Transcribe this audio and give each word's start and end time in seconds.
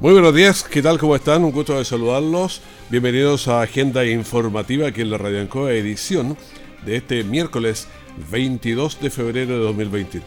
Muy 0.00 0.12
buenos 0.14 0.34
días, 0.34 0.64
¿qué 0.64 0.80
tal? 0.80 0.98
¿Cómo 0.98 1.14
están? 1.14 1.44
Un 1.44 1.52
gusto 1.52 1.76
de 1.76 1.84
saludarlos. 1.84 2.62
Bienvenidos 2.88 3.48
a 3.48 3.60
Agenda 3.60 4.06
Informativa 4.06 4.88
aquí 4.88 5.02
en 5.02 5.10
la 5.10 5.18
Radio 5.18 5.42
Ancoa, 5.42 5.74
edición 5.74 6.38
de 6.86 6.96
este 6.96 7.22
miércoles 7.22 7.86
22 8.30 8.98
de 8.98 9.10
febrero 9.10 9.58
de 9.58 9.58
2023. 9.58 10.24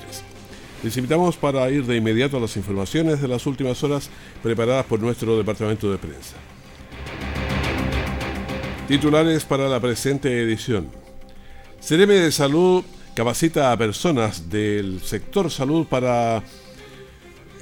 Les 0.83 0.95
invitamos 0.95 1.37
para 1.37 1.71
ir 1.71 1.87
de 1.87 1.97
inmediato 1.97 2.37
a 2.37 2.39
las 2.39 2.55
informaciones 2.55 3.19
de 3.19 3.27
las 3.27 3.47
últimas 3.47 3.83
horas 3.83 4.11
preparadas 4.43 4.85
por 4.85 4.99
nuestro 4.99 5.35
departamento 5.35 5.91
de 5.91 5.97
prensa. 5.97 6.35
Titulares 8.87 9.43
para 9.43 9.67
la 9.67 9.79
presente 9.79 10.39
edición. 10.39 10.87
Cereme 11.81 12.13
de 12.13 12.31
Salud 12.31 12.83
capacita 13.15 13.71
a 13.71 13.77
personas 13.77 14.51
del 14.51 15.01
sector 15.01 15.49
salud 15.49 15.87
para 15.87 16.43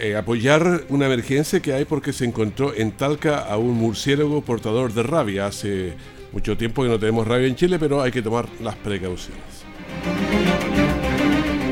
eh, 0.02 0.16
apoyar 0.16 0.86
una 0.90 1.06
emergencia 1.06 1.60
que 1.60 1.74
hay 1.74 1.86
porque 1.86 2.12
se 2.12 2.26
encontró 2.26 2.74
en 2.74 2.92
Talca 2.92 3.38
a 3.38 3.58
un 3.58 3.76
murciélago 3.76 4.42
portador 4.42 4.94
de 4.94 5.04
rabia. 5.04 5.46
Hace 5.46 5.94
mucho 6.32 6.58
tiempo 6.58 6.82
que 6.82 6.90
no 6.90 6.98
tenemos 6.98 7.28
rabia 7.28 7.46
en 7.46 7.56
Chile, 7.56 7.78
pero 7.78 8.02
hay 8.02 8.12
que 8.12 8.24
tomar 8.24 8.48
las 8.64 8.76
precauciones. 8.78 9.44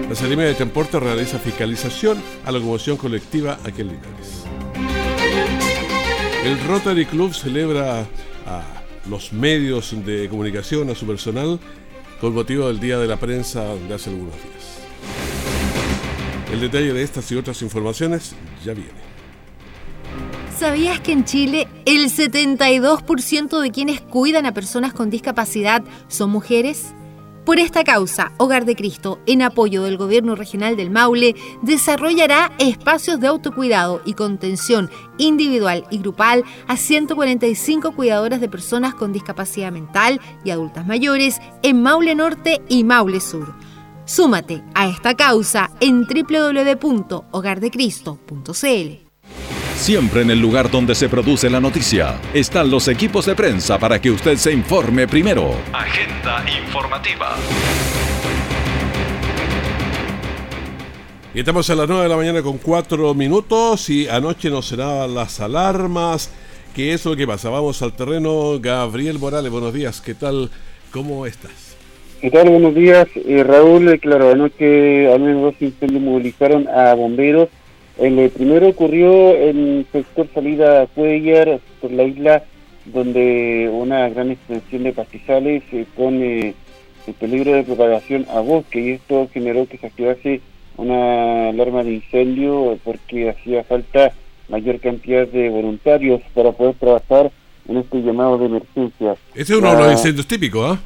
La 0.08 0.14
Salimia 0.14 0.46
de 0.46 0.54
Transporte 0.54 1.00
realiza 1.00 1.40
fiscalización 1.40 2.22
a 2.46 2.52
la 2.52 2.60
locomoción 2.60 2.98
colectiva 2.98 3.58
aquí 3.66 3.82
en 3.82 3.88
Linares. 3.88 4.46
El 6.46 6.60
Rotary 6.68 7.08
Club 7.08 7.34
celebra 7.34 8.02
a 8.46 8.64
los 9.10 9.34
medios 9.34 9.96
de 10.06 10.30
comunicación, 10.30 10.92
a 10.92 10.96
su 10.96 11.08
personal, 11.08 11.60
con 12.22 12.36
motivo 12.36 12.68
del 12.68 12.80
Día 12.80 13.00
de 13.00 13.08
la 13.08 13.18
Prensa 13.18 13.74
de 13.74 13.94
hace 13.96 14.12
algunos 14.12 14.36
días. 14.36 14.59
El 16.52 16.62
detalle 16.62 16.94
de 16.94 17.04
estas 17.04 17.32
y 17.32 17.36
otras 17.36 17.62
informaciones 17.62 18.36
ya 18.66 18.74
viene. 18.74 19.10
¿Sabías 20.58 21.00
que 21.00 21.12
en 21.12 21.24
Chile 21.24 21.68
el 21.86 22.10
72% 22.10 23.62
de 23.62 23.72
quienes 23.72 24.02
cuidan 24.02 24.46
a 24.46 24.54
personas 24.54 24.94
con 24.94 25.10
discapacidad 25.10 25.84
son 26.08 26.32
mujeres? 26.32 26.94
Por 27.46 27.60
esta 27.60 27.84
causa, 27.84 28.32
Hogar 28.38 28.66
de 28.66 28.76
Cristo, 28.76 29.20
en 29.26 29.42
apoyo 29.42 29.84
del 29.84 29.98
Gobierno 29.98 30.36
Regional 30.36 30.76
del 30.76 30.90
Maule, 30.92 31.36
desarrollará 31.62 32.52
espacios 32.60 33.20
de 33.20 33.28
autocuidado 33.28 34.02
y 34.06 34.14
contención 34.14 34.90
individual 35.18 35.86
y 35.90 36.00
grupal 36.00 36.44
a 36.68 36.78
145 36.78 37.94
cuidadoras 37.94 38.42
de 38.42 38.50
personas 38.50 38.94
con 38.94 39.14
discapacidad 39.14 39.72
mental 39.72 40.20
y 40.44 40.50
adultas 40.50 40.86
mayores 40.86 41.40
en 41.64 41.82
Maule 41.82 42.16
Norte 42.16 42.62
y 42.70 42.84
Maule 42.84 43.20
Sur. 43.20 43.69
Súmate 44.10 44.64
a 44.74 44.88
esta 44.88 45.16
causa 45.16 45.70
en 45.80 46.08
www.hogardecristo.cl. 46.08 49.08
Siempre 49.76 50.24
en 50.24 50.32
el 50.32 50.40
lugar 50.40 50.72
donde 50.72 50.96
se 50.96 51.08
produce 51.08 51.48
la 51.48 51.60
noticia 51.60 52.20
están 52.34 52.72
los 52.72 52.88
equipos 52.88 53.28
de 53.28 53.36
prensa 53.36 53.78
para 53.78 54.02
que 54.02 54.10
usted 54.10 54.36
se 54.38 54.52
informe 54.52 55.08
primero. 55.08 55.54
Agenda 55.72 56.44
informativa. 56.60 57.36
Y 61.36 61.42
estamos 61.42 61.70
a 61.70 61.76
las 61.76 61.88
9 61.88 62.02
de 62.02 62.10
la 62.10 62.18
mañana 62.18 62.42
con 62.42 62.58
4 62.58 63.14
minutos 63.14 63.92
y 63.92 64.08
anoche 64.08 64.50
nos 64.50 64.66
sonaban 64.66 65.14
las 65.14 65.40
alarmas. 65.40 66.32
¿Qué 66.74 66.94
es 66.94 67.06
lo 67.06 67.16
que 67.16 67.28
pasa? 67.28 67.52
Vamos 67.52 67.80
al 67.84 67.94
terreno. 67.94 68.60
Gabriel 68.60 69.20
Morales, 69.20 69.52
buenos 69.52 69.72
días. 69.72 70.02
¿Qué 70.02 70.16
tal? 70.16 70.50
¿Cómo 70.92 71.28
estás? 71.28 71.69
¿Qué 72.22 72.30
tal? 72.32 72.50
Buenos 72.50 72.76
días. 72.76 73.08
Eh, 73.16 73.46
Raúl, 73.46 73.88
eh, 73.88 73.98
claro, 73.98 74.32
anoche 74.32 75.10
al 75.10 75.22
menos 75.22 75.42
dos 75.42 75.62
incendios 75.62 76.02
movilizaron 76.02 76.68
a 76.68 76.94
bomberos. 76.94 77.48
El 77.98 78.30
primero 78.32 78.68
ocurrió 78.68 79.34
en 79.38 79.78
el 79.78 79.86
sector 79.90 80.28
salida 80.34 80.86
Cuellar, 80.88 81.62
por 81.80 81.92
la 81.92 82.04
isla, 82.04 82.44
donde 82.84 83.70
una 83.72 84.10
gran 84.10 84.32
extensión 84.32 84.84
de 84.84 84.92
pastizales 84.92 85.64
eh, 85.72 85.86
pone 85.96 86.56
el 87.08 87.14
peligro 87.14 87.54
de 87.54 87.64
propagación 87.64 88.26
a 88.32 88.42
bosque 88.42 88.82
y 88.82 88.90
esto 88.92 89.30
generó 89.34 89.66
que 89.66 89.78
se 89.78 89.88
activase 89.88 90.42
una 90.76 91.50
alarma 91.50 91.86
de 91.86 91.94
incendio 91.94 92.78
porque 92.84 93.30
hacía 93.30 93.64
falta 93.64 94.12
mayor 94.50 94.82
cantidad 94.82 95.26
de 95.26 95.48
voluntarios 95.48 96.20
para 96.34 96.52
poder 96.52 96.76
trabajar 96.76 97.32
en 97.70 97.78
este 97.78 98.02
llamado 98.02 98.38
de 98.38 98.46
emergencia. 98.48 99.16
Este 99.34 99.54
es 99.54 99.60
uno 99.60 99.72
de 99.72 99.84
los 99.84 99.92
incendios 99.94 100.28
típicos, 100.28 100.78
¿ah? 100.78 100.82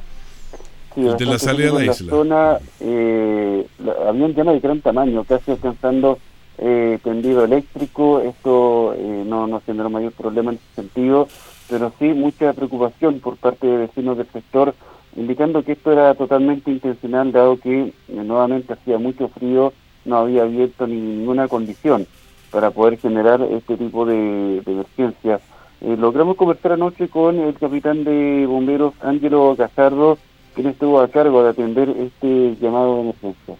De 0.94 1.26
la 1.26 1.38
salida 1.38 1.72
de 1.72 1.86
la, 1.86 1.92
isla. 1.92 2.10
zona 2.10 2.58
eh, 2.80 3.66
había 4.06 4.24
un 4.24 4.34
llama 4.34 4.52
de 4.52 4.60
gran 4.60 4.80
tamaño, 4.80 5.24
casi 5.24 5.50
alcanzando 5.50 6.18
eh, 6.56 6.98
tendido 7.02 7.44
eléctrico. 7.44 8.20
Esto 8.20 8.94
eh, 8.96 9.24
no, 9.26 9.46
no 9.46 9.60
generó 9.66 9.90
mayor 9.90 10.12
problema 10.12 10.52
en 10.52 10.58
ese 10.58 10.82
sentido, 10.82 11.28
pero 11.68 11.92
sí 11.98 12.06
mucha 12.14 12.52
preocupación 12.52 13.18
por 13.18 13.36
parte 13.36 13.66
de 13.66 13.76
vecinos 13.78 14.16
del 14.16 14.28
sector, 14.28 14.74
indicando 15.16 15.64
que 15.64 15.72
esto 15.72 15.90
era 15.90 16.14
totalmente 16.14 16.70
intencional, 16.70 17.32
dado 17.32 17.58
que 17.58 17.82
eh, 17.82 17.92
nuevamente 18.08 18.72
hacía 18.72 18.98
mucho 18.98 19.28
frío, 19.28 19.72
no 20.04 20.18
había 20.18 20.42
abierto 20.42 20.86
ninguna 20.86 21.48
condición 21.48 22.06
para 22.52 22.70
poder 22.70 22.98
generar 22.98 23.42
este 23.42 23.76
tipo 23.76 24.06
de, 24.06 24.60
de 24.64 24.72
emergencias. 24.72 25.40
Logramos 25.80 26.36
conversar 26.36 26.72
anoche 26.72 27.08
con 27.08 27.38
el 27.38 27.54
capitán 27.54 28.04
de 28.04 28.46
bomberos 28.46 28.94
Ángelo 29.02 29.54
Casardo, 29.56 30.16
quien 30.54 30.68
estuvo 30.68 31.00
a 31.00 31.08
cargo 31.08 31.42
de 31.42 31.50
atender 31.50 31.88
este 31.88 32.56
llamado 32.60 32.96
de 32.96 33.00
emergencia. 33.02 33.54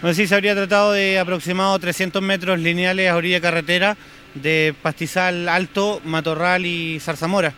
Bueno, 0.00 0.14
sí, 0.14 0.26
se 0.26 0.34
habría 0.34 0.54
tratado 0.54 0.92
de 0.92 1.18
aproximado 1.18 1.78
300 1.78 2.22
metros 2.22 2.58
lineales 2.58 3.10
a 3.10 3.16
orilla 3.16 3.40
carretera 3.40 3.96
de 4.34 4.74
pastizal 4.80 5.48
alto, 5.48 6.00
matorral 6.04 6.64
y 6.64 6.98
zarzamora, 7.00 7.52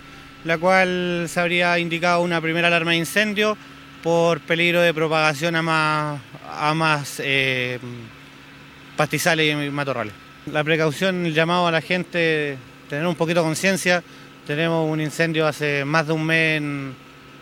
la 0.45 0.59
cual 0.59 1.27
se 1.29 1.39
habría 1.39 1.79
indicado 1.79 2.23
una 2.23 2.41
primera 2.41 2.67
alarma 2.67 2.93
de 2.93 2.97
incendio 2.97 3.57
por 4.03 4.41
peligro 4.41 4.81
de 4.81 4.93
propagación 4.93 5.55
a 5.55 5.63
más, 5.63 6.21
a 6.51 6.75
más 6.75 7.23
eh, 7.25 7.79
pastizales 8.97 9.53
y 9.53 9.71
matorrales. 9.71 10.13
La 10.47 10.65
precaución, 10.65 11.25
el 11.27 11.35
llamado 11.35 11.69
a 11.69 11.71
la 11.71 11.81
gente, 11.81 12.59
tener 12.89 13.07
un 13.07 13.15
poquito 13.15 13.41
de 13.41 13.47
conciencia, 13.47 14.03
tenemos 14.45 14.91
un 14.91 15.01
incendio 15.01 15.47
hace 15.47 15.85
más 15.85 16.09
de 16.09 16.13
un 16.13 16.27
mes 16.27 16.57
en, 16.57 16.97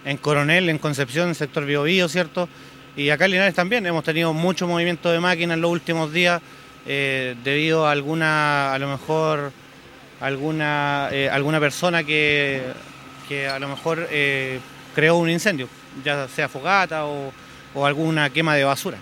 en 0.05 0.17
Coronel, 0.17 0.69
en 0.69 0.79
Concepción, 0.79 1.29
en 1.29 1.35
sector 1.35 1.65
Biobío, 1.65 2.09
¿cierto? 2.09 2.49
Y 2.97 3.11
acá 3.11 3.27
en 3.27 3.33
Linares 3.33 3.55
también 3.55 3.87
hemos 3.87 4.05
tenido 4.05 4.33
mucho 4.33 4.67
movimiento 4.67 5.11
de 5.11 5.21
máquinas 5.21 5.55
en 5.55 5.61
los 5.61 5.71
últimos 5.71 6.13
días 6.13 6.43
eh, 6.87 7.37
debido 7.45 7.87
a 7.87 7.93
alguna, 7.93 8.75
a 8.75 8.79
lo 8.79 8.89
mejor, 8.89 9.53
alguna, 10.21 11.09
eh, 11.13 11.29
alguna 11.31 11.61
persona 11.61 12.05
que, 12.05 12.63
que, 13.29 13.49
a 13.49 13.59
lo 13.59 13.69
mejor 13.69 14.07
eh, 14.11 14.61
creó 14.95 15.17
un 15.17 15.31
incendio, 15.31 15.69
ya 16.05 16.27
sea 16.29 16.49
fogata 16.49 17.07
o, 17.07 17.33
o 17.75 17.87
alguna 17.87 18.31
quema 18.31 18.57
de 18.57 18.65
basura. 18.65 18.99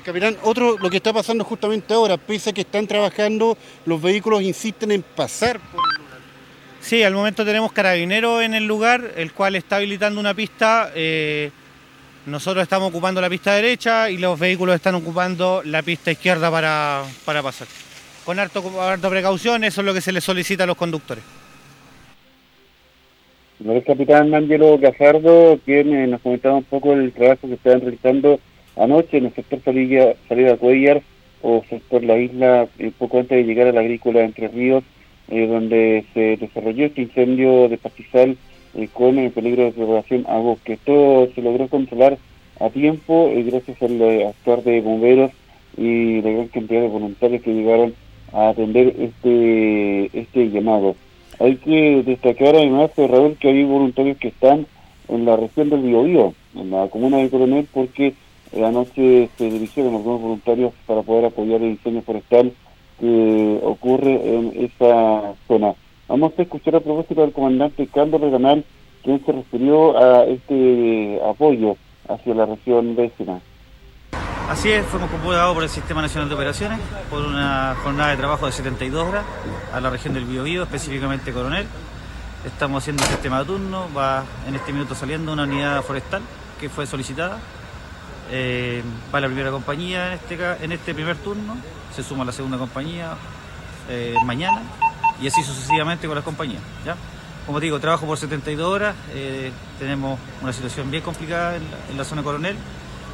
Capitán, 0.00 0.38
otro, 0.42 0.78
lo 0.78 0.88
que 0.88 0.96
está 0.96 1.12
pasando 1.12 1.44
justamente 1.44 1.92
ahora, 1.92 2.16
pese 2.16 2.48
a 2.50 2.52
que 2.54 2.62
están 2.62 2.86
trabajando, 2.86 3.58
los 3.84 4.00
vehículos 4.00 4.40
insisten 4.40 4.90
en 4.92 5.02
pasar 5.02 5.60
por 5.60 5.80
el. 5.84 5.91
Sí, 6.82 7.02
al 7.04 7.14
momento 7.14 7.44
tenemos 7.44 7.72
carabineros 7.72 8.42
en 8.42 8.54
el 8.54 8.66
lugar, 8.66 9.12
el 9.16 9.32
cual 9.32 9.54
está 9.54 9.76
habilitando 9.76 10.20
una 10.20 10.34
pista. 10.34 10.90
Eh, 10.96 11.50
nosotros 12.26 12.62
estamos 12.64 12.90
ocupando 12.90 13.20
la 13.20 13.30
pista 13.30 13.54
derecha 13.54 14.10
y 14.10 14.18
los 14.18 14.38
vehículos 14.38 14.74
están 14.74 14.96
ocupando 14.96 15.62
la 15.64 15.82
pista 15.82 16.10
izquierda 16.10 16.50
para, 16.50 17.04
para 17.24 17.40
pasar. 17.40 17.68
Con 18.24 18.38
harto, 18.38 18.62
harto 18.80 19.08
precaución, 19.08 19.62
eso 19.62 19.80
es 19.80 19.86
lo 19.86 19.94
que 19.94 20.00
se 20.00 20.12
les 20.12 20.24
solicita 20.24 20.64
a 20.64 20.66
los 20.66 20.76
conductores. 20.76 21.22
El 23.64 23.84
capitán 23.84 24.34
Angelo 24.34 24.76
Gajardo, 24.76 25.60
quien 25.64 25.94
eh, 25.94 26.08
nos 26.08 26.20
comentaba 26.20 26.56
un 26.56 26.64
poco 26.64 26.94
el 26.94 27.12
trabajo 27.12 27.46
que 27.46 27.54
estaban 27.54 27.80
realizando 27.80 28.40
anoche 28.76 29.18
en 29.18 29.26
el 29.26 29.34
sector 29.34 29.60
salida, 29.64 30.14
salida 30.28 30.56
Cuellar 30.56 31.00
o 31.42 31.64
sector 31.70 32.02
La 32.02 32.18
Isla, 32.18 32.66
eh, 32.80 32.90
poco 32.98 33.20
antes 33.20 33.38
de 33.38 33.44
llegar 33.44 33.68
a 33.68 33.72
la 33.72 33.80
agrícola 33.80 34.22
Entre 34.22 34.48
Ríos, 34.48 34.82
eh, 35.32 35.46
donde 35.46 36.04
se 36.12 36.36
desarrolló 36.36 36.86
este 36.86 37.02
incendio 37.02 37.68
de 37.68 37.78
pastizal 37.78 38.36
eh, 38.74 38.88
con 38.92 39.18
el 39.18 39.30
peligro 39.30 39.64
de 39.64 39.72
propagación 39.72 40.26
a 40.28 40.36
bosque. 40.36 40.78
Todo 40.84 41.28
se 41.34 41.40
logró 41.40 41.68
controlar 41.68 42.18
a 42.60 42.68
tiempo 42.68 43.28
eh, 43.28 43.42
gracias 43.42 43.80
al 43.82 44.00
eh, 44.00 44.26
actuar 44.26 44.62
de 44.62 44.82
bomberos 44.82 45.30
y 45.76 46.20
la 46.20 46.30
gran 46.30 46.48
cantidad 46.48 46.82
de 46.82 46.88
voluntarios 46.88 47.42
que 47.42 47.54
llegaron 47.54 47.94
a 48.32 48.50
atender 48.50 48.94
este 48.98 50.10
este 50.18 50.50
llamado. 50.50 50.96
Hay 51.38 51.56
que 51.56 52.02
destacar 52.02 52.54
además, 52.54 52.90
Raúl, 52.96 53.36
que 53.38 53.48
hay 53.48 53.64
voluntarios 53.64 54.18
que 54.18 54.28
están 54.28 54.66
en 55.08 55.24
la 55.24 55.36
región 55.36 55.70
del 55.70 55.80
Biobío, 55.80 56.34
en 56.54 56.70
la 56.70 56.88
comuna 56.88 57.18
de 57.18 57.30
Coronel, 57.30 57.66
porque 57.72 58.14
anoche 58.54 59.30
se 59.38 59.50
dirigieron 59.50 59.94
algunos 59.94 60.20
voluntarios 60.20 60.72
para 60.86 61.02
poder 61.02 61.24
apoyar 61.24 61.62
el 61.62 61.76
diseño 61.76 62.02
forestal 62.02 62.52
que 63.02 63.60
ocurre 63.64 64.14
en 64.14 64.52
esa 64.64 65.34
zona. 65.48 65.74
Vamos 66.06 66.34
a 66.38 66.42
escuchar 66.42 66.76
a 66.76 66.80
propósito 66.80 67.22
del 67.22 67.32
comandante 67.32 67.88
Carlos 67.92 68.20
Reganal, 68.20 68.64
quien 69.02 69.26
se 69.26 69.32
refirió 69.32 69.98
a 69.98 70.24
este 70.26 71.20
apoyo 71.28 71.76
hacia 72.08 72.32
la 72.32 72.46
región 72.46 72.94
vecina. 72.94 73.40
Así 74.48 74.70
es, 74.70 74.86
fuimos 74.86 75.10
convocados 75.10 75.52
por 75.52 75.64
el 75.64 75.68
Sistema 75.68 76.00
Nacional 76.00 76.28
de 76.28 76.36
Operaciones 76.36 76.78
por 77.10 77.24
una 77.24 77.74
jornada 77.82 78.10
de 78.10 78.18
trabajo 78.18 78.46
de 78.46 78.52
72 78.52 79.08
horas 79.08 79.24
a 79.72 79.80
la 79.80 79.90
región 79.90 80.14
del 80.14 80.24
Biobío, 80.24 80.62
específicamente 80.62 81.32
Coronel. 81.32 81.66
Estamos 82.46 82.84
haciendo 82.84 83.02
un 83.02 83.08
sistema 83.08 83.40
de 83.40 83.46
turno, 83.46 83.88
va 83.96 84.22
en 84.46 84.54
este 84.54 84.72
minuto 84.72 84.94
saliendo 84.94 85.32
una 85.32 85.42
unidad 85.42 85.82
forestal 85.82 86.22
que 86.60 86.68
fue 86.68 86.86
solicitada. 86.86 87.40
Eh, 88.30 88.80
va 89.12 89.20
la 89.20 89.26
primera 89.26 89.50
compañía 89.50 90.06
en 90.06 90.12
este, 90.12 90.64
en 90.64 90.70
este 90.70 90.94
primer 90.94 91.16
turno, 91.16 91.56
se 91.94 92.02
suma 92.02 92.24
la 92.24 92.32
segunda 92.32 92.58
compañía 92.58 93.14
eh, 93.88 94.14
mañana 94.24 94.62
y 95.20 95.26
así 95.26 95.42
sucesivamente 95.42 96.06
con 96.06 96.16
las 96.16 96.24
compañías. 96.24 96.62
¿ya? 96.84 96.96
Como 97.46 97.60
digo, 97.60 97.80
trabajo 97.80 98.06
por 98.06 98.18
72 98.18 98.66
horas, 98.66 98.94
eh, 99.14 99.50
tenemos 99.78 100.18
una 100.42 100.52
situación 100.52 100.90
bien 100.90 101.02
complicada 101.02 101.56
en 101.56 101.98
la, 101.98 102.04
zona 102.04 102.22
Coronel 102.22 102.56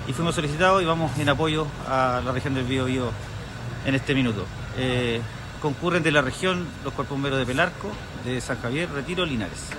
y 0.06 0.12
fuimos 0.12 0.34
solicitados 0.34 0.82
y 0.82 0.84
vamos 0.84 1.16
en 1.18 1.28
apoyo 1.28 1.66
a 1.88 2.20
la 2.24 2.32
región 2.32 2.54
del 2.54 2.64
Biobío 2.64 3.10
en 3.86 3.94
este 3.94 4.14
minuto. 4.14 4.44
Eh, 4.78 5.20
concurren 5.60 6.02
de 6.02 6.12
la 6.12 6.22
región 6.22 6.66
los 6.84 6.92
cuerpos 6.92 7.16
bomberos 7.16 7.38
de 7.38 7.46
Pelarco, 7.46 7.88
de 8.24 8.40
San 8.40 8.60
Javier, 8.60 8.88
Retiro, 8.90 9.24
Linares. 9.24 9.70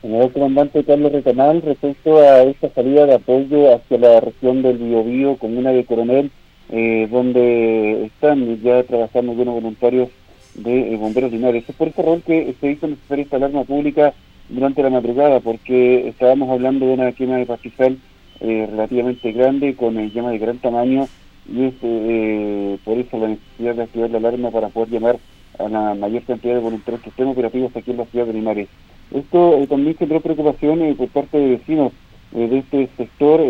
Señor 0.00 0.32
comandante 0.32 0.84
Carlos 0.84 1.10
Recanal, 1.10 1.60
respecto 1.60 2.18
a 2.18 2.42
esta 2.42 2.70
salida 2.70 3.04
de 3.06 3.16
apoyo 3.16 3.74
hacia 3.74 3.98
la 3.98 4.20
región 4.20 4.62
del 4.62 4.78
Biobío, 4.78 5.36
comuna 5.36 5.70
de 5.70 5.84
Coronel, 5.84 6.30
eh, 6.70 7.08
donde 7.10 8.04
están 8.04 8.60
ya 8.60 8.82
trabajando 8.82 9.32
algunos 9.32 9.54
voluntarios 9.54 10.10
de 10.54 10.92
eh, 10.92 10.96
bomberos 10.98 11.32
linares. 11.32 11.66
Es 11.66 11.74
por 11.74 11.88
ese 11.88 12.02
rol 12.02 12.22
que 12.26 12.54
se 12.60 12.70
hizo 12.72 12.86
necesaria 12.88 13.24
esta 13.24 13.36
alarma 13.36 13.64
pública 13.64 14.12
durante 14.50 14.82
la 14.82 14.90
madrugada, 14.90 15.40
porque 15.40 16.08
estábamos 16.08 16.50
hablando 16.50 16.86
de 16.86 16.92
una 16.92 17.12
quema 17.12 17.36
de 17.36 17.46
pastizal 17.46 17.98
eh, 18.40 18.66
relativamente 18.70 19.32
grande, 19.32 19.76
con 19.76 19.96
llama 20.10 20.30
de 20.30 20.38
gran 20.38 20.58
tamaño, 20.58 21.08
y 21.50 21.64
es 21.64 21.74
por 22.84 22.98
eso 22.98 23.18
la 23.18 23.28
necesidad 23.28 23.74
de 23.74 23.82
activar 23.84 24.10
la 24.10 24.18
alarma 24.18 24.50
para 24.50 24.68
poder 24.68 24.90
llamar 24.90 25.18
a 25.58 25.68
la 25.68 25.94
mayor 25.94 26.22
cantidad 26.24 26.54
de 26.54 26.60
voluntarios 26.60 27.00
que 27.00 27.08
estén 27.08 27.28
operativos 27.28 27.74
aquí 27.74 27.90
en 27.90 27.96
la 27.96 28.04
ciudad 28.04 28.26
de 28.26 28.34
Linares. 28.34 28.68
Esto 29.10 29.64
también 29.70 29.96
generó 29.96 30.20
preocupación 30.20 30.94
por 30.96 31.08
parte 31.08 31.38
de 31.38 31.56
vecinos 31.56 31.92
de 32.32 32.58
este 32.58 32.90
sector, 32.98 33.40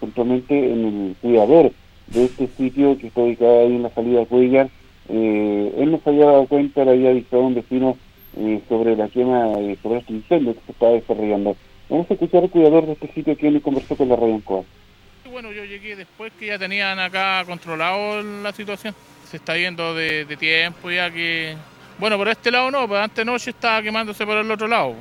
puntualmente 0.00 0.72
en 0.72 0.84
el 0.84 1.16
cuidador 1.22 1.70
de 2.08 2.24
este 2.24 2.48
sitio 2.56 2.98
que 2.98 3.08
está 3.08 3.20
ubicado 3.20 3.60
ahí 3.60 3.74
en 3.76 3.82
la 3.82 3.90
salida 3.90 4.20
de 4.20 4.26
Cuellar. 4.26 4.68
Eh, 5.08 5.74
él 5.78 5.90
no 5.90 6.00
se 6.02 6.10
había 6.10 6.26
dado 6.26 6.46
cuenta, 6.46 6.84
le 6.84 6.92
había 6.92 7.10
avisado 7.10 7.42
a 7.42 7.46
un 7.46 7.54
vecino 7.54 7.96
eh, 8.36 8.60
sobre 8.68 8.96
la 8.96 9.08
quema, 9.08 9.52
eh, 9.58 9.76
sobre 9.82 10.00
este 10.00 10.12
incendio 10.12 10.54
que 10.54 10.60
se 10.66 10.72
estaba 10.72 10.92
desarrollando. 10.92 11.56
Vamos 11.88 12.10
a 12.10 12.14
escuchar 12.14 12.42
al 12.42 12.50
cuidador 12.50 12.86
de 12.86 12.92
este 12.92 13.12
sitio 13.12 13.36
que 13.36 13.48
él 13.48 13.62
conversó 13.62 13.96
con 13.96 14.08
la 14.08 14.16
radio 14.16 14.34
en 14.34 15.32
Bueno, 15.32 15.52
yo 15.52 15.64
llegué 15.64 15.94
después 15.94 16.32
que 16.38 16.46
ya 16.46 16.58
tenían 16.58 16.98
acá 16.98 17.44
controlado 17.46 18.22
la 18.22 18.52
situación. 18.52 18.94
Se 19.24 19.36
está 19.36 19.56
yendo 19.56 19.94
de, 19.94 20.24
tiempo 20.38 20.90
ya 20.90 21.10
que... 21.10 21.56
Bueno, 21.98 22.16
por 22.16 22.28
este 22.28 22.50
lado 22.50 22.70
no, 22.70 22.86
pero 22.86 23.00
antes 23.00 23.24
noche 23.24 23.50
estaba 23.50 23.80
quemándose 23.82 24.26
por 24.26 24.36
el 24.36 24.50
otro 24.50 24.66
lado. 24.66 24.94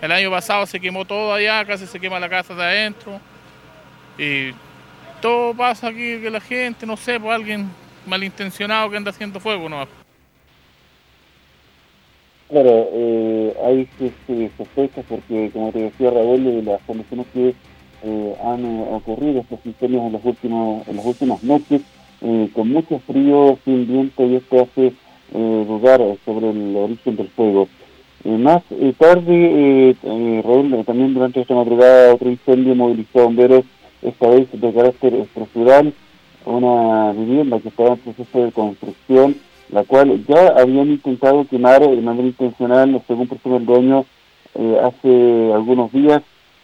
El 0.00 0.12
año 0.12 0.30
pasado 0.30 0.66
se 0.66 0.78
quemó 0.78 1.04
todo 1.04 1.32
allá, 1.32 1.64
casi 1.64 1.86
se 1.86 1.98
quema 1.98 2.20
la 2.20 2.28
casa 2.28 2.54
de 2.54 2.62
adentro. 2.62 3.20
Y 4.18 4.52
todo 5.20 5.54
pasa 5.54 5.88
aquí 5.88 6.20
que 6.20 6.30
la 6.30 6.40
gente, 6.40 6.86
no 6.86 6.96
sé, 6.96 7.14
por 7.14 7.22
pues, 7.22 7.36
alguien 7.36 7.70
malintencionado 8.06 8.90
que 8.90 8.96
anda 8.96 9.10
haciendo 9.10 9.40
fuego, 9.40 9.68
¿no? 9.68 9.86
Claro, 12.48 12.88
eh, 12.92 13.54
hay 13.64 13.88
sospechas 14.56 15.04
porque, 15.06 15.50
como 15.52 15.70
te 15.70 15.80
decía 15.80 16.10
Raúl, 16.10 16.44
de 16.44 16.62
las 16.62 16.80
condiciones 16.82 17.26
que 17.34 17.54
eh, 18.02 18.34
han 18.42 18.64
eh, 18.64 18.86
ocurrido 18.92 19.40
estos 19.40 19.58
incendios 19.64 20.04
en, 20.04 20.12
los 20.12 20.24
últimos, 20.24 20.88
en 20.88 20.96
las 20.96 21.04
últimas 21.04 21.42
noches, 21.42 21.82
eh, 22.22 22.48
con 22.54 22.70
mucho 22.70 23.00
frío, 23.00 23.58
sin 23.64 23.86
viento, 23.86 24.24
y 24.24 24.36
esto 24.36 24.62
hace 24.62 24.92
dudar 25.30 26.00
sobre 26.24 26.48
el 26.48 26.74
origen 26.74 27.16
del 27.16 27.28
fuego. 27.28 27.68
más 28.24 28.62
tarde, 28.96 29.94
Raúl, 30.42 30.82
también 30.86 31.12
durante 31.12 31.42
esta 31.42 31.54
madrugada, 31.54 32.14
otro 32.14 32.30
incendio 32.30 32.74
movilizó 32.74 33.24
bomberos 33.24 33.66
esta 34.02 34.28
vez 34.28 34.48
de 34.52 34.72
carácter 34.72 35.14
estructural, 35.14 35.92
una 36.44 37.12
vivienda 37.12 37.60
que 37.60 37.68
estaba 37.68 37.90
en 37.90 37.98
proceso 37.98 38.44
de 38.44 38.52
construcción, 38.52 39.36
la 39.70 39.84
cual 39.84 40.24
ya 40.26 40.48
habían 40.56 40.88
intentado 40.88 41.46
quemar 41.46 41.80
de 41.80 42.00
manera 42.00 42.26
intencional, 42.26 43.02
según 43.06 43.28
presume 43.28 43.56
el 43.58 43.66
dueño, 43.66 44.04
eh, 44.54 44.80
hace 44.82 45.52
algunos 45.52 45.92
días. 45.92 46.22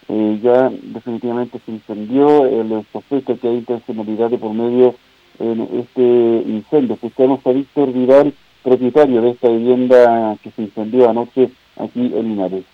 Eh, 0.09 0.39
ya 0.43 0.71
definitivamente 0.71 1.59
se 1.65 1.73
incendió, 1.73 2.45
el 2.47 2.85
sospecha 2.93 3.35
que 3.37 3.49
hay 3.49 3.57
intencionalidad 3.57 4.31
de 4.31 4.39
por 4.39 4.53
medio 4.53 4.95
en 5.39 5.63
este 5.81 6.51
incendio. 6.51 6.95
Escuchamos 6.95 7.41
a 7.47 7.53
Víctor 7.53 7.93
Vidal, 7.93 8.35
propietario 8.63 9.23
de 9.23 9.31
esta 9.31 9.49
vivienda 9.49 10.37
que 10.43 10.51
se 10.51 10.63
incendió 10.63 11.09
anoche 11.09 11.51
aquí 11.77 12.01
en 12.01 12.29
Linares. 12.29 12.65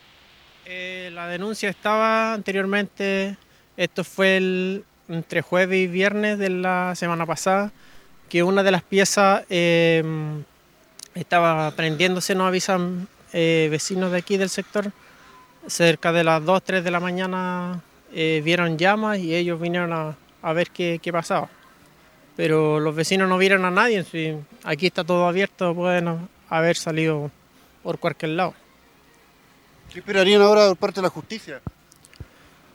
Eh, 0.66 1.10
la 1.14 1.26
denuncia 1.28 1.68
estaba 1.68 2.34
anteriormente 2.34 3.36
esto 3.80 4.04
fue 4.04 4.82
entre 5.08 5.40
jueves 5.40 5.78
y 5.78 5.86
viernes 5.86 6.38
de 6.38 6.50
la 6.50 6.94
semana 6.94 7.24
pasada, 7.24 7.72
que 8.28 8.42
una 8.42 8.62
de 8.62 8.70
las 8.70 8.82
piezas 8.82 9.44
eh, 9.48 10.04
estaba 11.14 11.70
prendiéndose, 11.70 12.34
nos 12.34 12.48
avisan 12.48 13.08
eh, 13.32 13.68
vecinos 13.70 14.12
de 14.12 14.18
aquí 14.18 14.36
del 14.36 14.50
sector. 14.50 14.92
Cerca 15.66 16.12
de 16.12 16.24
las 16.24 16.44
2, 16.44 16.62
3 16.62 16.84
de 16.84 16.90
la 16.90 17.00
mañana 17.00 17.80
eh, 18.12 18.42
vieron 18.44 18.76
llamas 18.76 19.18
y 19.18 19.34
ellos 19.34 19.58
vinieron 19.58 19.94
a, 20.42 20.52
ver 20.52 20.68
qué, 20.68 21.00
pasaba. 21.10 21.48
Pero 22.36 22.80
los 22.80 22.94
vecinos 22.94 23.30
no 23.30 23.38
vieron 23.38 23.64
a 23.64 23.70
nadie, 23.70 24.04
aquí 24.62 24.88
está 24.88 25.04
todo 25.04 25.26
abierto, 25.26 25.74
pueden 25.74 26.28
haber 26.50 26.76
salido 26.76 27.30
por 27.82 27.98
cualquier 27.98 28.32
lado. 28.32 28.54
¿Qué 29.90 30.00
esperarían 30.00 30.42
ahora 30.42 30.68
por 30.68 30.76
parte 30.76 31.00
de 31.00 31.04
la 31.04 31.08
justicia? 31.08 31.62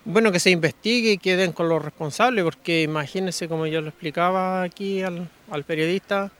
Bueno, 0.07 0.31
que 0.31 0.39
se 0.39 0.51
investigue 0.51 1.13
y 1.13 1.17
queden 1.17 1.51
con 1.51 1.67
los 1.67 1.83
responsables, 1.83 2.43
porque 2.43 2.83
imagínense, 2.83 3.49
como 3.49 3.65
yo 3.65 3.81
lo 3.81 3.89
explicaba 3.89 4.61
aquí 4.61 5.01
al, 5.01 5.63
periodista, 5.65 6.31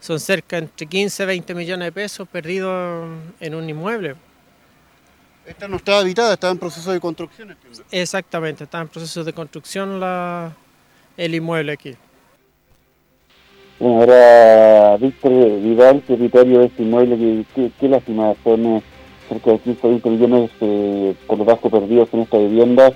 son 0.00 0.18
cerca 0.18 0.58
entre 0.58 0.86
15 0.88 1.22
y 1.22 1.26
20 1.26 1.54
millones 1.54 1.86
de 1.86 1.92
pesos 1.92 2.26
perdidos 2.26 3.08
en 3.38 3.54
un 3.54 3.70
inmueble. 3.70 4.16
Esta 5.46 5.68
no 5.68 5.76
estaba 5.76 6.00
habitada, 6.00 6.34
estaba 6.34 6.52
en 6.52 6.58
proceso 6.58 6.90
de 6.90 6.98
construcción. 6.98 7.56
Exactamente, 7.92 8.64
estaba 8.64 8.82
en 8.82 8.88
proceso 8.88 9.22
de 9.22 9.32
construcción 9.32 10.00
la, 10.00 10.52
el 11.16 11.32
inmueble 11.36 11.72
aquí. 11.72 11.94
Bueno, 13.78 14.00
ahora 14.00 14.96
Víctor 14.96 15.60
Vidal, 15.60 16.00
propietario 16.00 16.58
de 16.58 16.66
este 16.66 16.82
inmueble, 16.82 17.46
que, 17.54 17.70
qué 17.78 17.88
lástima, 17.88 18.34
son 18.42 18.82
cerca 19.28 19.52
de 19.52 19.58
15 19.60 19.86
o 19.86 19.90
20 19.90 20.10
millones 20.10 20.50
eh, 20.60 21.14
por 21.28 21.38
lo 21.38 21.44
bajo 21.44 21.70
perdidos 21.70 22.08
en 22.12 22.20
esta 22.20 22.38
vivienda 22.38 22.92